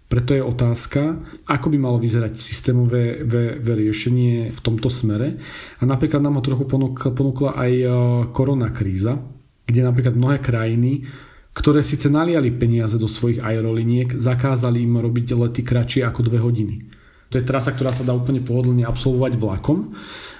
[0.09, 5.37] Preto je otázka, ako by malo vyzerať systémové ve, ve riešenie v tomto smere.
[5.77, 7.85] A napríklad nám ho trochu ponúkla, ponúkla aj e,
[8.33, 9.21] korona kríza,
[9.69, 11.05] kde napríklad mnohé krajiny,
[11.53, 16.89] ktoré síce naliali peniaze do svojich aeroliniek, zakázali im robiť lety kratšie ako dve hodiny.
[17.29, 19.93] To je trasa, ktorá sa dá úplne pohodlne absolvovať vlakom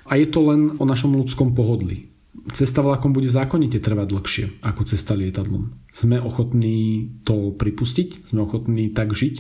[0.10, 2.09] a je to len o našom ľudskom pohodlí
[2.54, 5.76] cesta vlakom bude zákonite trvať dlhšie ako cesta lietadlom.
[5.92, 9.36] Sme ochotní to pripustiť, sme ochotní tak žiť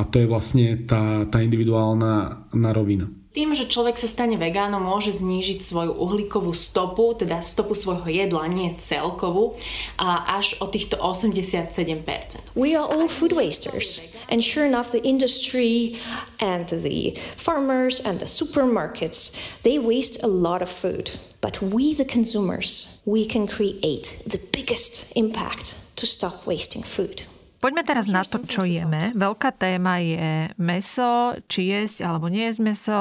[0.00, 3.12] a to je vlastne tá, tá individuálna na rovina.
[3.30, 8.50] Tým, že človek sa stane vegánom, môže znížiť svoju uhlíkovú stopu, teda stopu svojho jedla,
[8.50, 9.54] nie celkovú,
[10.02, 12.42] a až o týchto 87%.
[12.58, 14.18] We are all food wasters.
[14.26, 16.02] And sure enough, the industry
[16.42, 21.14] and the farmers and the supermarkets, they waste a lot of food.
[21.38, 27.29] But we, the consumers, we can create the biggest impact to stop wasting food.
[27.60, 29.12] Poďme teraz na to, čo jeme.
[29.12, 33.00] Veľká téma je meso, či jesť alebo nie jesť meso.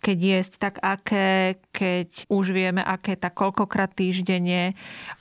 [0.00, 4.72] Keď jesť, tak aké, keď už vieme, aké, tak koľkokrát týždenne.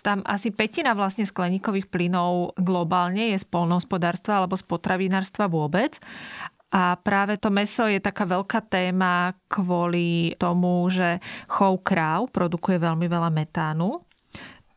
[0.07, 5.99] Tam asi petina vlastne skleníkových plynov globálne je z polnohospodárstva alebo z potravinárstva vôbec.
[6.71, 11.19] A práve to meso je taká veľká téma kvôli tomu, že
[11.51, 13.99] chov kráv produkuje veľmi veľa metánu.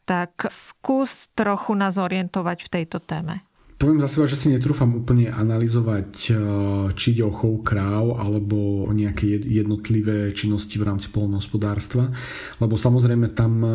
[0.02, 3.46] Tak skús trochu nás orientovať v tejto téme.
[3.80, 6.36] Poviem za seba, že si netrúfam úplne analyzovať, eh,
[6.92, 12.12] či ide o chov kráv alebo o nejaké jednotlivé činnosti v rámci polnohospodárstva,
[12.60, 13.72] lebo samozrejme tam eh,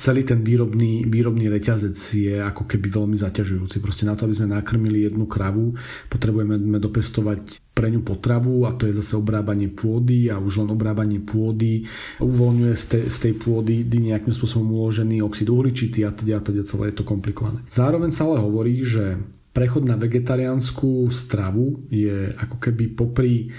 [0.00, 3.76] celý ten výrobný, výrobný reťazec je ako keby veľmi zaťažujúci.
[3.84, 5.76] Proste na to, aby sme nakrmili jednu kravu,
[6.08, 11.20] potrebujeme dopestovať pre ňu potravu a to je zase obrábanie pôdy a už len obrábanie
[11.20, 11.84] pôdy
[12.24, 16.64] uvoľňuje z tej, z tej pôdy nejakým spôsobom uložený oxid uhličitý a teda, a teda
[16.64, 17.60] celé je to komplikované.
[17.68, 19.20] Zároveň sa ale hovorí, že
[19.52, 23.52] prechod na vegetariánsku stravu je ako keby popri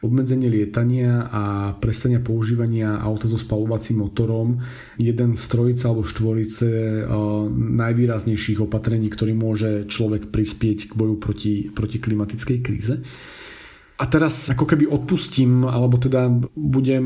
[0.00, 1.42] obmedzenie lietania a
[1.76, 4.64] prestania používania auta so spalovacím motorom
[4.96, 7.04] jeden z trojice alebo štvorice eh,
[7.52, 13.04] najvýraznejších opatrení, ktorý môže človek prispieť k boju proti, proti klimatickej kríze.
[14.00, 17.04] A teraz ako keby odpustím, alebo teda budem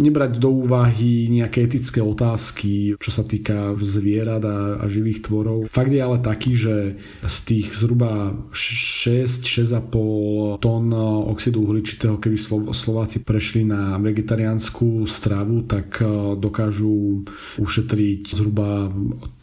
[0.00, 5.68] nebrať do úvahy nejaké etické otázky, čo sa týka už zvierat a, a živých tvorov.
[5.68, 10.84] Fakt je ale taký, že z tých zhruba 6-6,5 tón
[11.28, 12.40] oxidu uhličitého, keby
[12.72, 17.28] Slováci prešli na vegetariánsku stravu, tak e, dokážu
[17.60, 18.88] ušetriť zhruba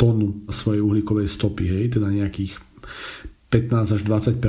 [0.01, 2.57] tonu svojej uhlíkovej stopy, hej, teda nejakých
[3.53, 4.41] 15 až 20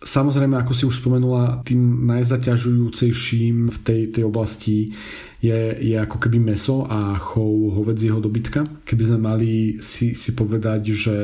[0.00, 4.96] Samozrejme, ako si už spomenula, tým najzaťažujúcejším v tej, tej oblasti
[5.44, 8.64] je, je ako keby meso a chov hovedzieho dobytka.
[8.88, 9.52] Keby sme mali
[9.84, 11.16] si, si povedať, že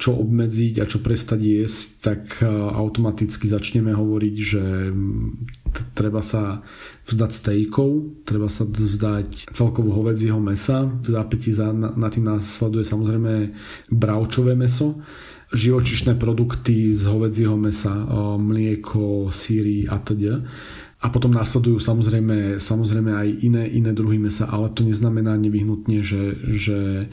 [0.00, 4.64] čo obmedziť a čo prestať jesť, tak e, automaticky začneme hovoriť, že
[5.92, 6.64] treba sa
[7.04, 10.88] vzdať stejkov, treba sa vzdať celkovo hovedzieho mesa.
[10.88, 13.52] V zápäti za, na, na tým následuje samozrejme
[13.92, 15.00] bravčové meso
[15.50, 17.90] živočišné produkty z hovedzieho mesa,
[18.38, 20.46] mlieko, síry a teda.
[21.00, 26.36] A potom následujú samozrejme, samozrejme aj iné, iné druhy mesa, ale to neznamená nevyhnutne, že,
[26.44, 27.08] že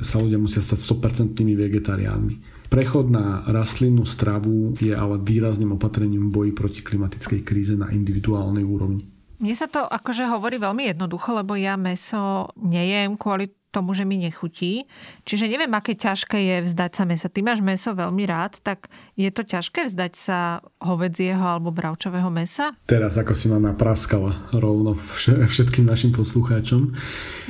[0.00, 2.56] sa ľudia musia stať 100% vegetariánmi.
[2.66, 8.64] Prechod na rastlinnú stravu je ale výrazným opatrením v boji proti klimatickej kríze na individuálnej
[8.66, 9.06] úrovni.
[9.36, 14.16] Mne sa to akože hovorí veľmi jednoducho, lebo ja meso nejem kvôli tomu, že mi
[14.16, 14.88] nechutí.
[15.28, 17.28] Čiže neviem, aké ťažké je vzdať sa mesa.
[17.28, 18.88] Ty máš meso veľmi rád, tak
[19.20, 22.72] je to ťažké vzdať sa hovedzieho alebo bravčového mesa?
[22.88, 24.96] Teraz ako si ma napraskala rovno
[25.52, 26.96] všetkým našim poslucháčom.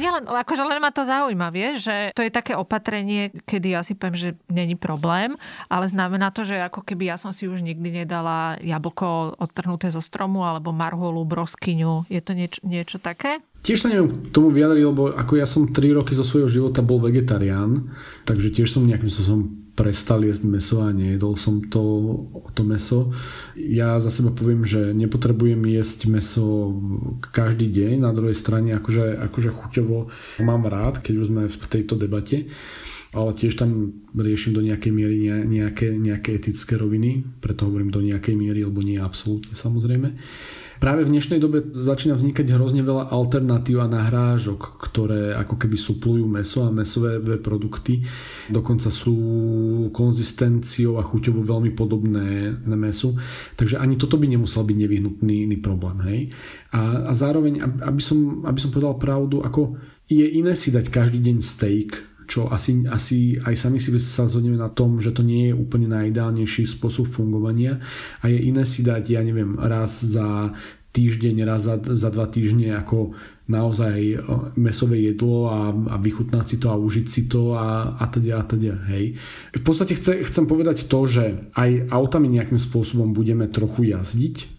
[0.03, 3.95] len, akože len ma to zaujíma, vieš, že to je také opatrenie, kedy ja si
[3.95, 5.39] poviem, že není problém,
[5.71, 10.03] ale znamená to, že ako keby ja som si už nikdy nedala jablko odtrhnuté zo
[10.03, 12.09] stromu alebo marholu, broskyňu.
[12.11, 13.45] Je to nieč, niečo také?
[13.65, 16.87] Tiež sa neviem k tomu vyjadriť, lebo ako ja som 3 roky zo svojho života
[16.87, 17.91] bol vegetarián,
[18.23, 21.85] takže tiež som nejakým spôsobom prestal jesť meso a nejedol som to,
[22.57, 23.13] to meso.
[23.59, 26.73] Ja za seba poviem, že nepotrebujem jesť meso
[27.21, 30.09] každý deň, na druhej strane akože, akože chuťovo
[30.41, 32.49] mám rád, keď už sme v tejto debate
[33.17, 38.37] ale tiež tam riešim do nejakej miery nejaké, nejaké etické roviny, preto hovorím do nejakej
[38.37, 40.13] miery, lebo nie absolútne samozrejme.
[40.77, 46.25] Práve v dnešnej dobe začína vznikať hrozne veľa alternatív a nahrážok, ktoré ako keby suplujú
[46.29, 48.05] meso a mesové produkty.
[48.53, 49.17] Dokonca sú
[49.91, 53.17] konzistenciou a chuťovo veľmi podobné na mesu.
[53.57, 55.97] Takže ani toto by nemusel byť nevyhnutný problém.
[56.05, 56.21] Hej?
[56.77, 61.25] A, a zároveň, aby som, aby som povedal pravdu, ako je iné si dať každý
[61.25, 65.51] deň steak, čo asi, asi aj sami si sa zhodneme na tom, že to nie
[65.51, 67.79] je úplne najideálnejší spôsob fungovania
[68.21, 70.53] a je iné si dať, ja neviem, raz za
[70.91, 73.13] týždeň, raz za, za dva týždne ako
[73.47, 74.19] naozaj
[74.59, 78.45] mesové jedlo a, a vychutnať si to a užiť si to a, a teda a
[78.49, 79.15] teda, hej.
[79.55, 84.51] V podstate chce, chcem povedať to, že aj autami nejakým spôsobom budeme trochu jazdiť,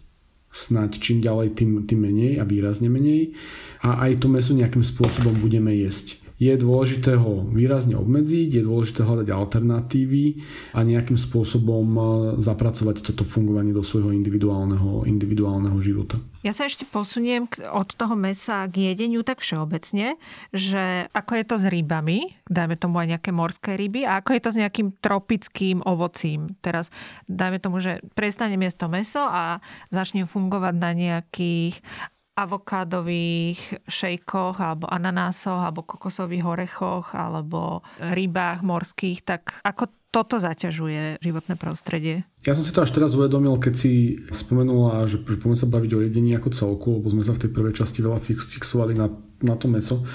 [0.54, 3.36] snáď čím ďalej tým, tým menej a výrazne menej
[3.84, 9.02] a aj to meso nejakým spôsobom budeme jesť je dôležité ho výrazne obmedziť, je dôležité
[9.02, 10.46] hľadať alternatívy
[10.78, 12.02] a nejakým spôsobom e,
[12.38, 16.22] zapracovať toto fungovanie do svojho individuálneho, individuálneho života.
[16.46, 20.16] Ja sa ešte posuniem od toho mesa k jedeniu tak všeobecne,
[20.54, 24.42] že ako je to s rybami, dajme tomu aj nejaké morské ryby, a ako je
[24.46, 26.54] to s nejakým tropickým ovocím.
[26.62, 26.94] Teraz
[27.26, 29.58] dajme tomu, že prestane miesto meso a
[29.90, 31.82] začnem fungovať na nejakých
[32.38, 41.58] avokádových šejkoch alebo ananásoch alebo kokosových orechoch alebo rybách morských, tak ako toto zaťažuje životné
[41.58, 42.24] prostredie?
[42.46, 45.92] Ja som si to až teraz uvedomil, keď si spomenula, že, že poďme sa baviť
[45.98, 49.10] o jedení ako celku, lebo sme sa v tej prvej časti veľa fix, fixovali na,
[49.42, 50.06] na to meso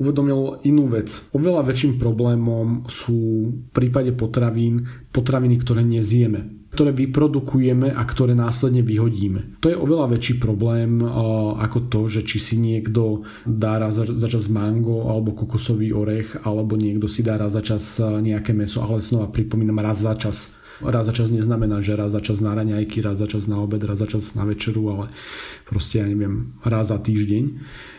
[0.00, 1.30] uvedomil inú vec.
[1.30, 8.80] Oveľa väčším problémom sú v prípade potravín potraviny, ktoré nezjeme ktoré vyprodukujeme a ktoré následne
[8.80, 9.60] vyhodíme.
[9.60, 11.04] To je oveľa väčší problém
[11.60, 16.80] ako to, že či si niekto dá raz za čas mango alebo kokosový orech alebo
[16.80, 21.06] niekto si dá raz za čas nejaké meso, ale znova pripomínam raz za čas raz
[21.06, 24.02] za čas neznamená, že raz za čas na raňajky, raz za čas na obed, raz
[24.02, 25.04] za čas na večeru, ale
[25.68, 27.44] proste, ja neviem, raz za týždeň.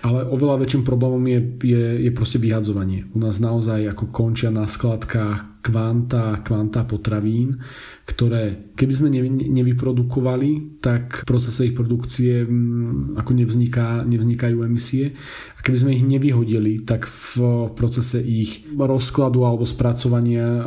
[0.04, 3.08] Ale oveľa väčším problémom je, je, je proste vyhadzovanie.
[3.16, 7.64] U nás naozaj ako končia na skladkách kvanta, kvanta potravín,
[8.04, 9.08] ktoré keby sme
[9.48, 15.16] nevyprodukovali, tak v procese ich produkcie mm, ako nevzniká, nevznikajú emisie.
[15.56, 20.64] A keby sme ich nevyhodili, tak v procese ich rozkladu alebo spracovania e,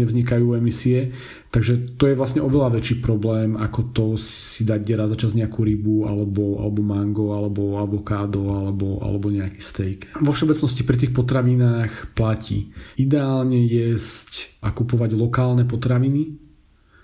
[0.00, 1.12] nevznikajú emisie.
[1.50, 5.66] Takže to je vlastne oveľa väčší problém, ako to si dať raz za čas nejakú
[5.66, 9.98] rybu, alebo, alebo mango, alebo avokádo, alebo, alebo nejaký steak.
[10.22, 16.38] Vo všeobecnosti pri tých potravinách platí ideálne jesť a kupovať lokálne potraviny,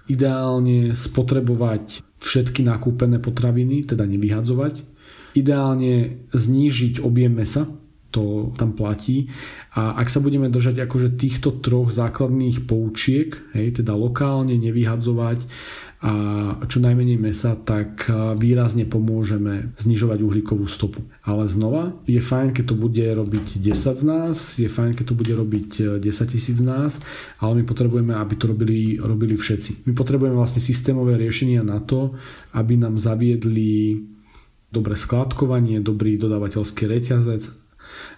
[0.06, 4.86] ideálne spotrebovať všetky nakúpené potraviny, teda nevyhadzovať.
[5.34, 7.66] Ideálne znížiť objem mesa,
[8.10, 9.28] to tam platí.
[9.76, 15.44] A ak sa budeme držať akože týchto troch základných poučiek, hej, teda lokálne nevyhadzovať
[15.96, 18.04] a čo najmenej mesa, tak
[18.36, 21.00] výrazne pomôžeme znižovať uhlíkovú stopu.
[21.24, 25.16] Ale znova, je fajn, keď to bude robiť 10 z nás, je fajn, keď to
[25.16, 27.00] bude robiť 10 tisíc z nás,
[27.40, 29.88] ale my potrebujeme, aby to robili, robili všetci.
[29.88, 32.12] My potrebujeme vlastne systémové riešenia na to,
[32.52, 34.04] aby nám zaviedli
[34.68, 37.65] dobré skladkovanie, dobrý dodávateľský reťazec,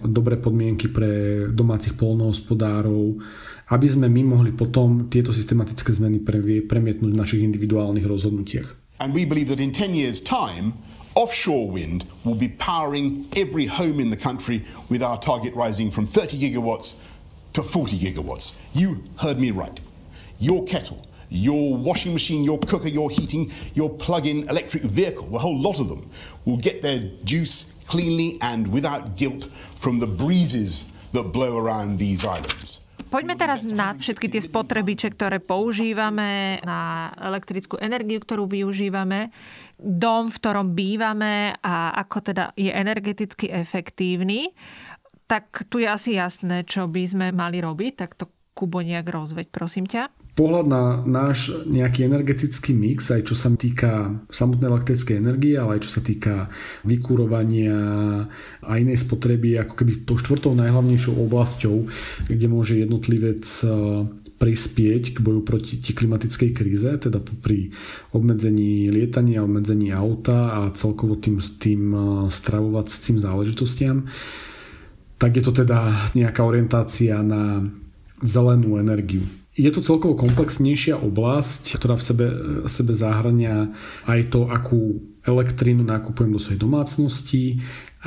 [0.00, 3.20] dobré podmienky pre domácich polnohospodárov,
[3.68, 6.24] aby sme my mohli potom tieto systematické zmeny
[6.64, 8.98] premietnúť v našich individuálnych rozhodnutiach.
[8.98, 10.74] And we believe that in 10 years time
[11.14, 16.06] offshore wind will be powering every home in the country with our target rising from
[16.06, 17.00] 30 gigawatts
[17.52, 18.56] to 40 gigawatts.
[18.72, 19.80] You heard me right.
[20.38, 25.58] Your kettle, your washing machine, your cooker, your heating, your plug-in electric vehicle, the whole
[25.58, 26.08] lot of them
[26.44, 29.48] will get their juice cleanly and without guilt
[29.80, 32.84] from the breezes that blow around these islands.
[33.08, 39.32] Poďme teraz na všetky tie spotrebiče, ktoré používame, na elektrickú energiu, ktorú využívame,
[39.80, 44.52] dom, v ktorom bývame a ako teda je energeticky efektívny.
[45.24, 47.92] Tak tu je asi jasné, čo by sme mali robiť.
[47.96, 53.34] Tak to Kubo nejak rozveď, prosím ťa pohľad na náš nejaký energetický mix, aj čo
[53.34, 56.46] sa týka samotnej elektrickej energie, ale aj čo sa týka
[56.86, 57.74] vykurovania
[58.62, 61.76] a inej spotreby, ako keby tou štvrtou najhlavnejšou oblasťou,
[62.30, 63.66] kde môže jednotlivec e,
[64.38, 67.74] prispieť k boju proti klimatickej kríze, teda pri
[68.14, 71.98] obmedzení lietania, obmedzení auta a celkovo tým, tým e,
[72.30, 74.06] stravovacím záležitostiam,
[75.18, 77.66] tak je to teda nejaká orientácia na
[78.22, 79.26] zelenú energiu.
[79.58, 82.26] Je to celkovo komplexnejšia oblasť, ktorá v sebe,
[82.70, 83.74] sebe zahrania
[84.06, 87.58] aj to, akú elektrínu nakupujem do svojej domácnosti,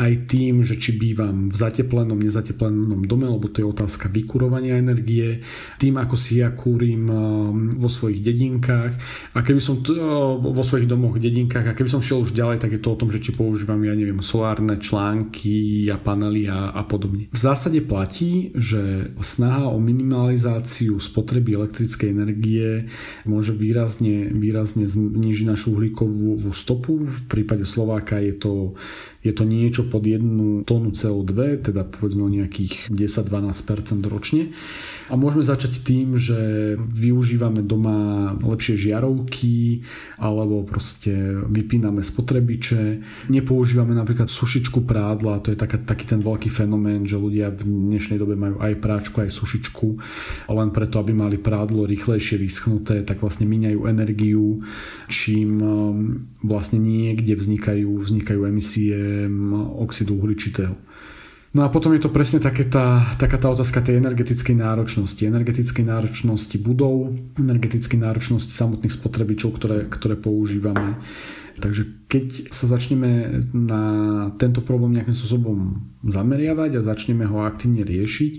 [0.02, 5.45] aj tým, že či bývam v zateplenom, nezateplenom dome, lebo to je otázka vykurovania energie,
[5.78, 8.93] tým, ako si ja kúrim um, vo svojich dedinkách
[9.38, 12.66] a keby som t- uh, vo svojich domoch, dedinkách a keby som šiel už ďalej,
[12.66, 16.74] tak je to o tom, že či používam, ja neviem, solárne články a panely a,
[16.74, 17.30] a podobne.
[17.30, 22.89] V zásade platí, že snaha o minimalizáciu spotreby elektrickej energie
[23.30, 27.06] môže výrazne, výrazne znižiť našu uhlíkovú stopu.
[27.06, 28.54] V prípade Slováka je to,
[29.22, 34.55] je to niečo pod jednu tónu CO2, teda povedzme o nejakých 10-12% ročne.
[35.12, 36.39] A môžeme začať tým, že
[36.80, 39.84] využívame doma lepšie žiarovky
[40.16, 41.12] alebo proste
[41.51, 43.03] vypíname spotrebiče.
[43.28, 48.24] Nepoužívame napríklad sušičku prádla, to je taká, taký ten veľký fenomén, že ľudia v dnešnej
[48.24, 49.88] dobe majú aj práčku, aj sušičku,
[50.47, 54.64] len preto, aby mali prádlo rýchlejšie vyschnuté, tak vlastne míňajú energiu,
[55.12, 60.80] čím um, vlastne niekde vznikajú, vznikajú emisie um, oxidu uhličitého.
[61.52, 65.20] No a potom je to presne také tá, taká tá otázka tej energetickej náročnosti.
[65.20, 70.95] Energetickej náročnosti budov, energetickej náročnosti samotných spotrebičov, ktoré, ktoré používame.
[71.60, 73.84] Takže keď sa začneme na
[74.36, 78.34] tento problém nejakým spôsobom zameriavať a začneme ho aktívne riešiť,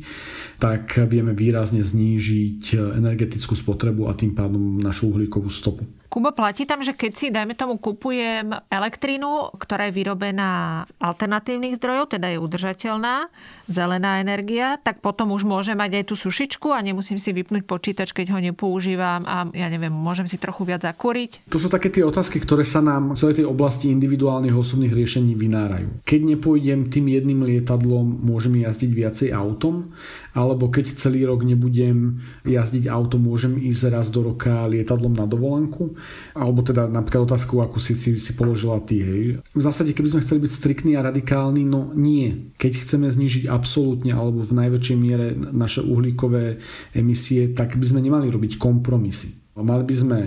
[0.60, 5.88] tak vieme výrazne znížiť energetickú spotrebu a tým pádom našu uhlíkovú stopu.
[6.12, 11.80] Kuba, platí tam, že keď si, dajme tomu, kupujem elektrínu, ktorá je vyrobená z alternatívnych
[11.80, 13.32] zdrojov, teda je udržateľná,
[13.64, 18.12] zelená energia, tak potom už môžem mať aj tú sušičku a nemusím si vypnúť počítač,
[18.12, 21.48] keď ho nepoužívam a ja neviem, môžem si trochu viac zakúriť.
[21.48, 25.38] To sú také tie otázky, ktoré sa nám v celej tej oblasti individuálnych osobných riešení
[25.38, 26.02] vynárajú.
[26.02, 29.94] Keď nepôjdem tým jedným lietadlom, môžem jazdiť viacej autom,
[30.32, 35.94] alebo keď celý rok nebudem jazdiť autom, môžem ísť raz do roka lietadlom na dovolenku
[36.32, 39.22] alebo teda napríklad otázku, akú si, si, si položila ty, hej.
[39.52, 42.52] V zásade, keby sme chceli byť striktní a radikálni, no nie.
[42.56, 46.58] Keď chceme znižiť absolútne alebo v najväčšej miere naše uhlíkové
[46.96, 49.42] emisie, tak by sme nemali robiť kompromisy.
[49.52, 50.18] Mali by sme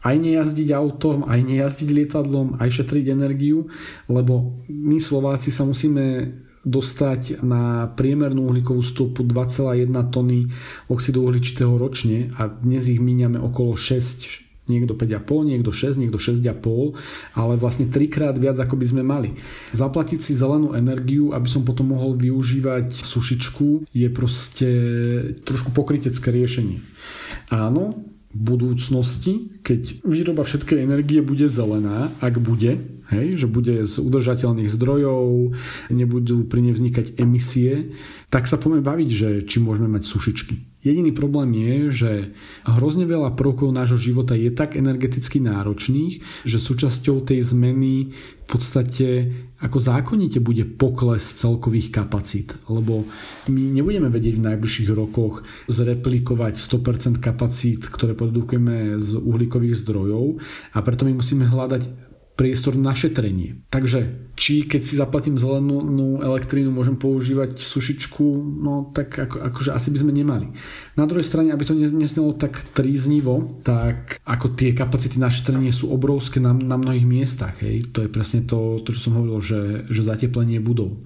[0.00, 3.68] aj nejazdiť autom, aj nejazdiť lietadlom, aj šetriť energiu,
[4.08, 10.44] lebo my Slováci sa musíme dostať na priemernú uhlíkovú stopu 2,1 tony
[10.92, 16.94] oxidu uhličitého ročne a dnes ich míňame okolo 6 niekto 5,5, niekto 6, niekto 6,5,
[17.34, 19.34] ale vlastne trikrát viac ako by sme mali.
[19.74, 24.70] Zaplatiť si zelenú energiu, aby som potom mohol využívať sušičku, je proste
[25.42, 26.78] trošku pokrytecké riešenie.
[27.50, 27.90] Áno,
[28.30, 32.78] budúcnosti, keď výroba všetkej energie bude zelená, ak bude,
[33.10, 35.58] hej, že bude z udržateľných zdrojov,
[35.90, 37.94] nebudú pri nej vznikať emisie,
[38.30, 42.12] tak sa poďme baviť, že či môžeme mať sušičky Jediný problém je, že
[42.64, 49.08] hrozne veľa prvkov nášho života je tak energeticky náročných, že súčasťou tej zmeny v podstate
[49.60, 53.04] ako zákonite bude pokles celkových kapacít, lebo
[53.52, 60.40] my nebudeme vedieť v najbližších rokoch zreplikovať 100% kapacít, ktoré produkujeme z uhlíkových zdrojov
[60.72, 62.09] a preto my musíme hľadať
[62.40, 63.60] priestor na šetrenie.
[63.68, 68.24] Takže či keď si zaplatím zelenú elektrínu, môžem používať sušičku,
[68.64, 70.48] no tak ako, akože asi by sme nemali.
[70.96, 75.92] Na druhej strane, aby to nesnelo tak tríznivo, tak ako tie kapacity na šetrenie sú
[75.92, 77.60] obrovské na, na mnohých miestach.
[77.60, 77.92] Hej.
[77.92, 80.96] To je presne to, to čo som hovoril, že, že zateplenie budov.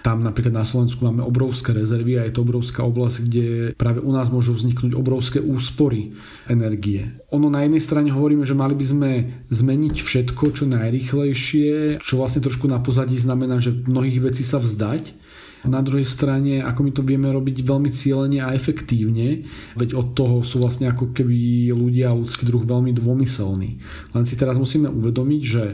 [0.00, 3.46] Tam napríklad na Slovensku máme obrovské rezervy a je to obrovská oblasť, kde
[3.76, 6.16] práve u nás môžu vzniknúť obrovské úspory
[6.48, 7.20] energie.
[7.28, 9.10] Ono na jednej strane hovoríme, že mali by sme
[9.52, 15.12] zmeniť všetko čo najrychlejšie, čo vlastne trošku na pozadí znamená, že mnohých vecí sa vzdať.
[15.60, 19.44] Na druhej strane, ako my to vieme robiť veľmi cieľene a efektívne,
[19.76, 23.70] veď od toho sú vlastne ako keby ľudia a ľudský druh veľmi dômyselní.
[24.16, 25.64] Len si teraz musíme uvedomiť, že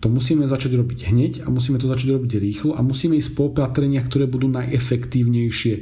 [0.00, 3.48] to musíme začať robiť hneď a musíme to začať robiť rýchlo a musíme ísť po
[3.48, 5.74] opatreniach, ktoré budú najefektívnejšie.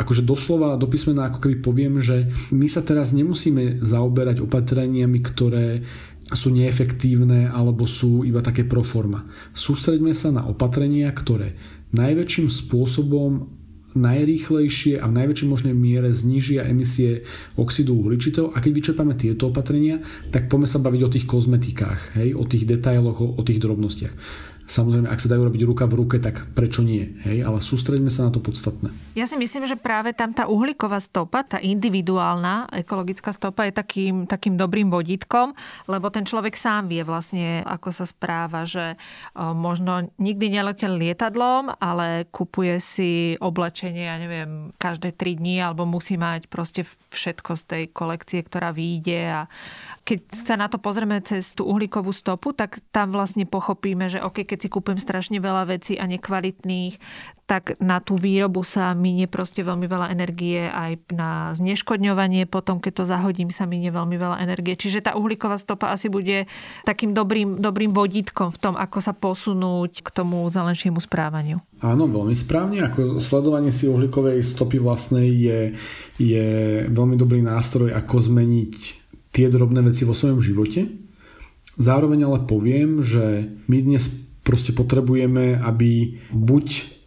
[0.00, 5.84] Akože doslova do písmena ako keby poviem, že my sa teraz nemusíme zaoberať opatreniami, ktoré
[6.32, 9.28] sú neefektívne alebo sú iba také proforma.
[9.52, 11.52] Sústreďme sa na opatrenia, ktoré
[11.92, 13.59] najväčším spôsobom
[13.94, 17.26] najrýchlejšie a v najväčšej možnej miere znižia emisie
[17.58, 22.34] oxidu uhličitého a keď vyčerpáme tieto opatrenia, tak poďme sa baviť o tých kozmetikách, hej,
[22.38, 24.14] o tých detailoch, o, o tých drobnostiach.
[24.70, 27.18] Samozrejme, ak sa dajú robiť ruka v ruke, tak prečo nie?
[27.26, 27.42] Hej?
[27.42, 28.94] Ale sústreďme sa na to podstatné.
[29.18, 34.30] Ja si myslím, že práve tam tá uhlíková stopa, tá individuálna ekologická stopa je takým,
[34.30, 35.58] takým dobrým vodítkom,
[35.90, 38.94] lebo ten človek sám vie vlastne, ako sa správa, že
[39.34, 46.14] možno nikdy neletel lietadlom, ale kupuje si oblečenie, ja neviem, každé tri dní, alebo musí
[46.14, 49.40] mať proste všetko z tej kolekcie, ktorá vyjde a
[50.06, 54.46] keď sa na to pozrieme cez tú uhlíkovú stopu, tak tam vlastne pochopíme, že OK,
[54.46, 56.96] keď si kúpim strašne veľa vecí a nekvalitných,
[57.50, 63.02] tak na tú výrobu sa minie proste veľmi veľa energie, aj na zneškodňovanie potom, keď
[63.02, 64.78] to zahodím, sa minie veľmi veľa energie.
[64.78, 66.46] Čiže tá uhlíková stopa asi bude
[66.86, 71.58] takým dobrým, dobrým vodítkom v tom, ako sa posunúť k tomu zelenšiemu správaniu.
[71.82, 72.86] Áno, veľmi správne.
[72.86, 75.60] Ako sledovanie si uhlíkovej stopy vlastnej je,
[76.22, 76.46] je
[76.86, 78.74] veľmi dobrý nástroj, ako zmeniť
[79.34, 80.86] tie drobné veci vo svojom živote.
[81.82, 84.06] Zároveň ale poviem, že my dnes
[84.46, 86.99] proste potrebujeme, aby buď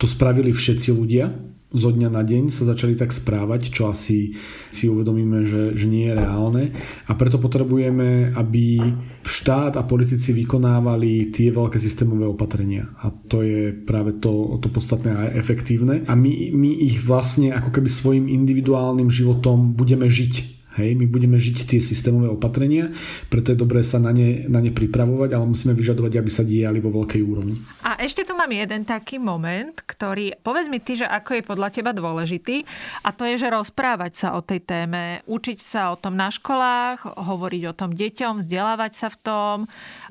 [0.00, 1.28] to spravili všetci ľudia,
[1.70, 4.34] zo dňa na deň sa začali tak správať, čo asi
[4.74, 6.74] si uvedomíme, že, že nie je reálne.
[7.06, 8.82] A preto potrebujeme, aby
[9.22, 12.90] štát a politici vykonávali tie veľké systémové opatrenia.
[13.06, 16.02] A to je práve to, to podstatné a efektívne.
[16.10, 21.34] A my, my ich vlastne ako keby svojim individuálnym životom budeme žiť Hej, my budeme
[21.34, 22.94] žiť tie systémové opatrenia,
[23.26, 26.78] preto je dobré sa na ne, na ne pripravovať, ale musíme vyžadovať, aby sa diali
[26.78, 27.58] vo veľkej úrovni.
[27.82, 31.68] A ešte tu mám jeden taký moment, ktorý, povedz mi ty, že ako je podľa
[31.74, 32.62] teba dôležitý,
[33.02, 37.18] a to je, že rozprávať sa o tej téme, učiť sa o tom na školách,
[37.18, 39.56] hovoriť o tom deťom, vzdelávať sa v tom.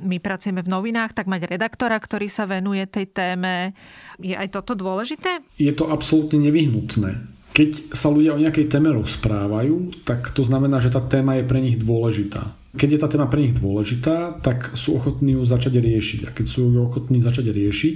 [0.03, 3.71] My pracujeme v novinách, tak mať redaktora, ktorý sa venuje tej téme.
[4.19, 5.39] Je aj toto dôležité?
[5.55, 10.95] Je to absolútne nevyhnutné keď sa ľudia o nejakej téme rozprávajú, tak to znamená, že
[10.95, 12.55] tá téma je pre nich dôležitá.
[12.71, 16.19] Keď je tá téma pre nich dôležitá, tak sú ochotní ju začať riešiť.
[16.23, 17.93] A keď sú ju ochotní začať riešiť,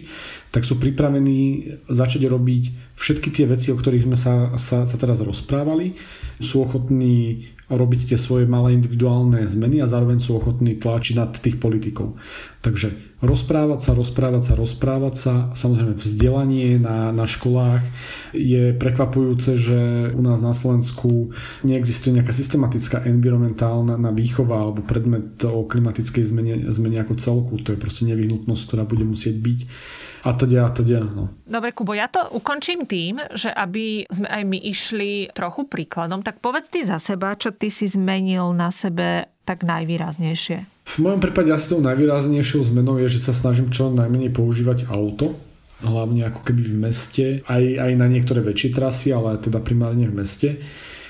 [0.51, 2.63] tak sú pripravení začať robiť
[2.99, 5.95] všetky tie veci, o ktorých sme sa, sa, sa teraz rozprávali.
[6.43, 11.55] Sú ochotní robiť tie svoje malé individuálne zmeny a zároveň sú ochotní tlačiť nad tých
[11.55, 12.19] politikov.
[12.59, 17.81] Takže rozprávať sa, rozprávať sa, rozprávať sa, samozrejme vzdelanie na, na školách.
[18.35, 21.31] Je prekvapujúce, že u nás na Slovensku
[21.63, 27.53] neexistuje nejaká systematická environmentálna na výchova alebo predmet o klimatickej zmene, zmene ako celku.
[27.63, 29.59] To je proste nevyhnutnosť, ktorá bude musieť byť
[30.23, 31.03] a teda, a teda.
[31.03, 31.35] No.
[31.43, 36.39] Dobre, Kubo, ja to ukončím tým, že aby sme aj my išli trochu príkladom, tak
[36.39, 40.72] povedz ty za seba, čo ty si zmenil na sebe tak najvýraznejšie.
[40.83, 45.39] V mojom prípade asi tou najvýraznejšou zmenou je, že sa snažím čo najmenej používať auto
[45.83, 50.15] hlavne ako keby v meste, aj, aj na niektoré väčšie trasy, ale teda primárne v
[50.15, 50.49] meste.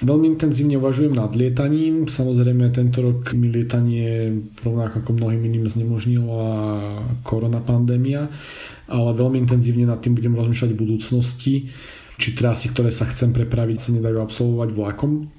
[0.04, 2.12] Veľmi intenzívne uvažujem nad lietaním.
[2.12, 6.44] Samozrejme, tento rok mi lietanie rovnako ako mnohým iným znemožnila
[7.24, 8.28] korona pandémia,
[8.92, 11.54] ale veľmi intenzívne nad tým budem rozmýšľať v budúcnosti,
[12.20, 15.32] či trasy, ktoré sa chcem prepraviť, sa nedajú absolvovať vlakom.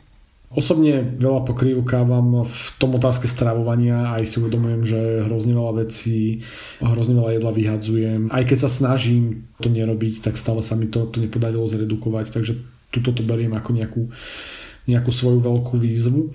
[0.55, 6.46] Osobne veľa pokrývkávam v tom otázke stravovania, aj si uvedomujem, že hrozne veľa vecí,
[6.78, 8.20] hrozne veľa jedla vyhadzujem.
[8.30, 12.62] Aj keď sa snažím to nerobiť, tak stále sa mi to, to nepodarilo zredukovať, takže
[12.94, 14.02] tuto to beriem ako nejakú,
[14.86, 16.30] nejakú svoju veľkú výzvu.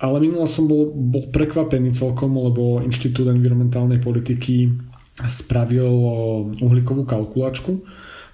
[0.00, 4.72] Ale minule som bol, bol prekvapený celkom, lebo Inštitút environmentálnej politiky
[5.28, 5.92] spravil
[6.58, 7.84] uhlíkovú kalkulačku,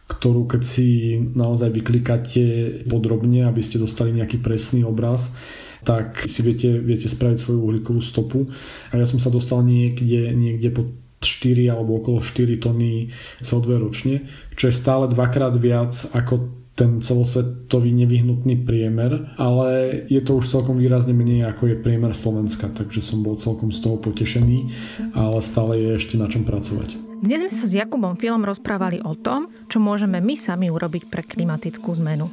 [0.09, 2.45] ktorú keď si naozaj vyklikáte
[2.89, 5.37] podrobne, aby ste dostali nejaký presný obraz,
[5.85, 8.49] tak si viete, viete spraviť svoju uhlíkovú stopu.
[8.91, 10.91] A ja som sa dostal niekde, niekde po
[11.21, 17.91] 4 alebo okolo 4 tony CO2 ročne, čo je stále dvakrát viac ako ten celosvetový
[17.91, 23.27] nevyhnutný priemer, ale je to už celkom výrazne menej ako je priemer Slovenska, takže som
[23.27, 24.71] bol celkom z toho potešený,
[25.11, 27.08] ale stále je ešte na čom pracovať.
[27.19, 31.27] Dnes sme sa s Jakubom Filom rozprávali o tom, čo môžeme my sami urobiť pre
[31.27, 32.31] klimatickú zmenu.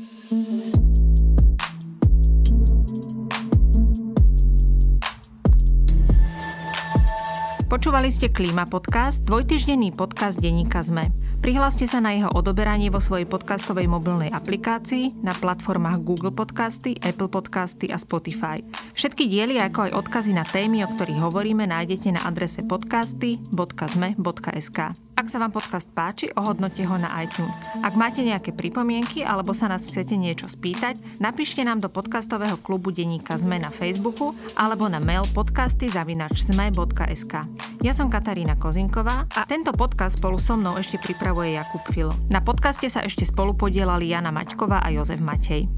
[7.66, 11.10] Počúvali ste Klíma podcast, dvojtyždenný podcast denníka ZME.
[11.42, 17.26] Prihláste sa na jeho odoberanie vo svojej podcastovej mobilnej aplikácii na platformách Google Podcasty, Apple
[17.26, 18.62] Podcasty a Spotify.
[18.94, 24.80] Všetky diely ako aj odkazy na témy, o ktorých hovoríme, nájdete na adrese podcasty.zme.sk.
[25.16, 27.58] Ak sa vám podcast páči, ohodnote ho na iTunes.
[27.82, 32.94] Ak máte nejaké pripomienky alebo sa nás chcete niečo spýtať, napíšte nám do podcastového klubu
[32.94, 37.55] denníka ZME na Facebooku alebo na mail podcasty.zme.sk.
[37.86, 42.14] Ja som Katarína Kozinková a tento podcast spolu so mnou ešte pripravuje Jakub Filo.
[42.34, 45.70] Na podcaste sa ešte spolu podielali Jana Maťková a Jozef Matej.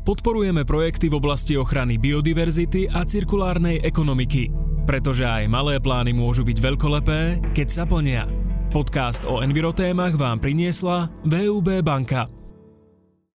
[0.00, 4.50] Podporujeme projekty v oblasti ochrany biodiverzity a cirkulárnej ekonomiky,
[4.82, 7.20] pretože aj malé plány môžu byť veľkolepé,
[7.54, 8.26] keď sa plnia.
[8.74, 12.39] Podcast o envirotémach vám priniesla VUB banka.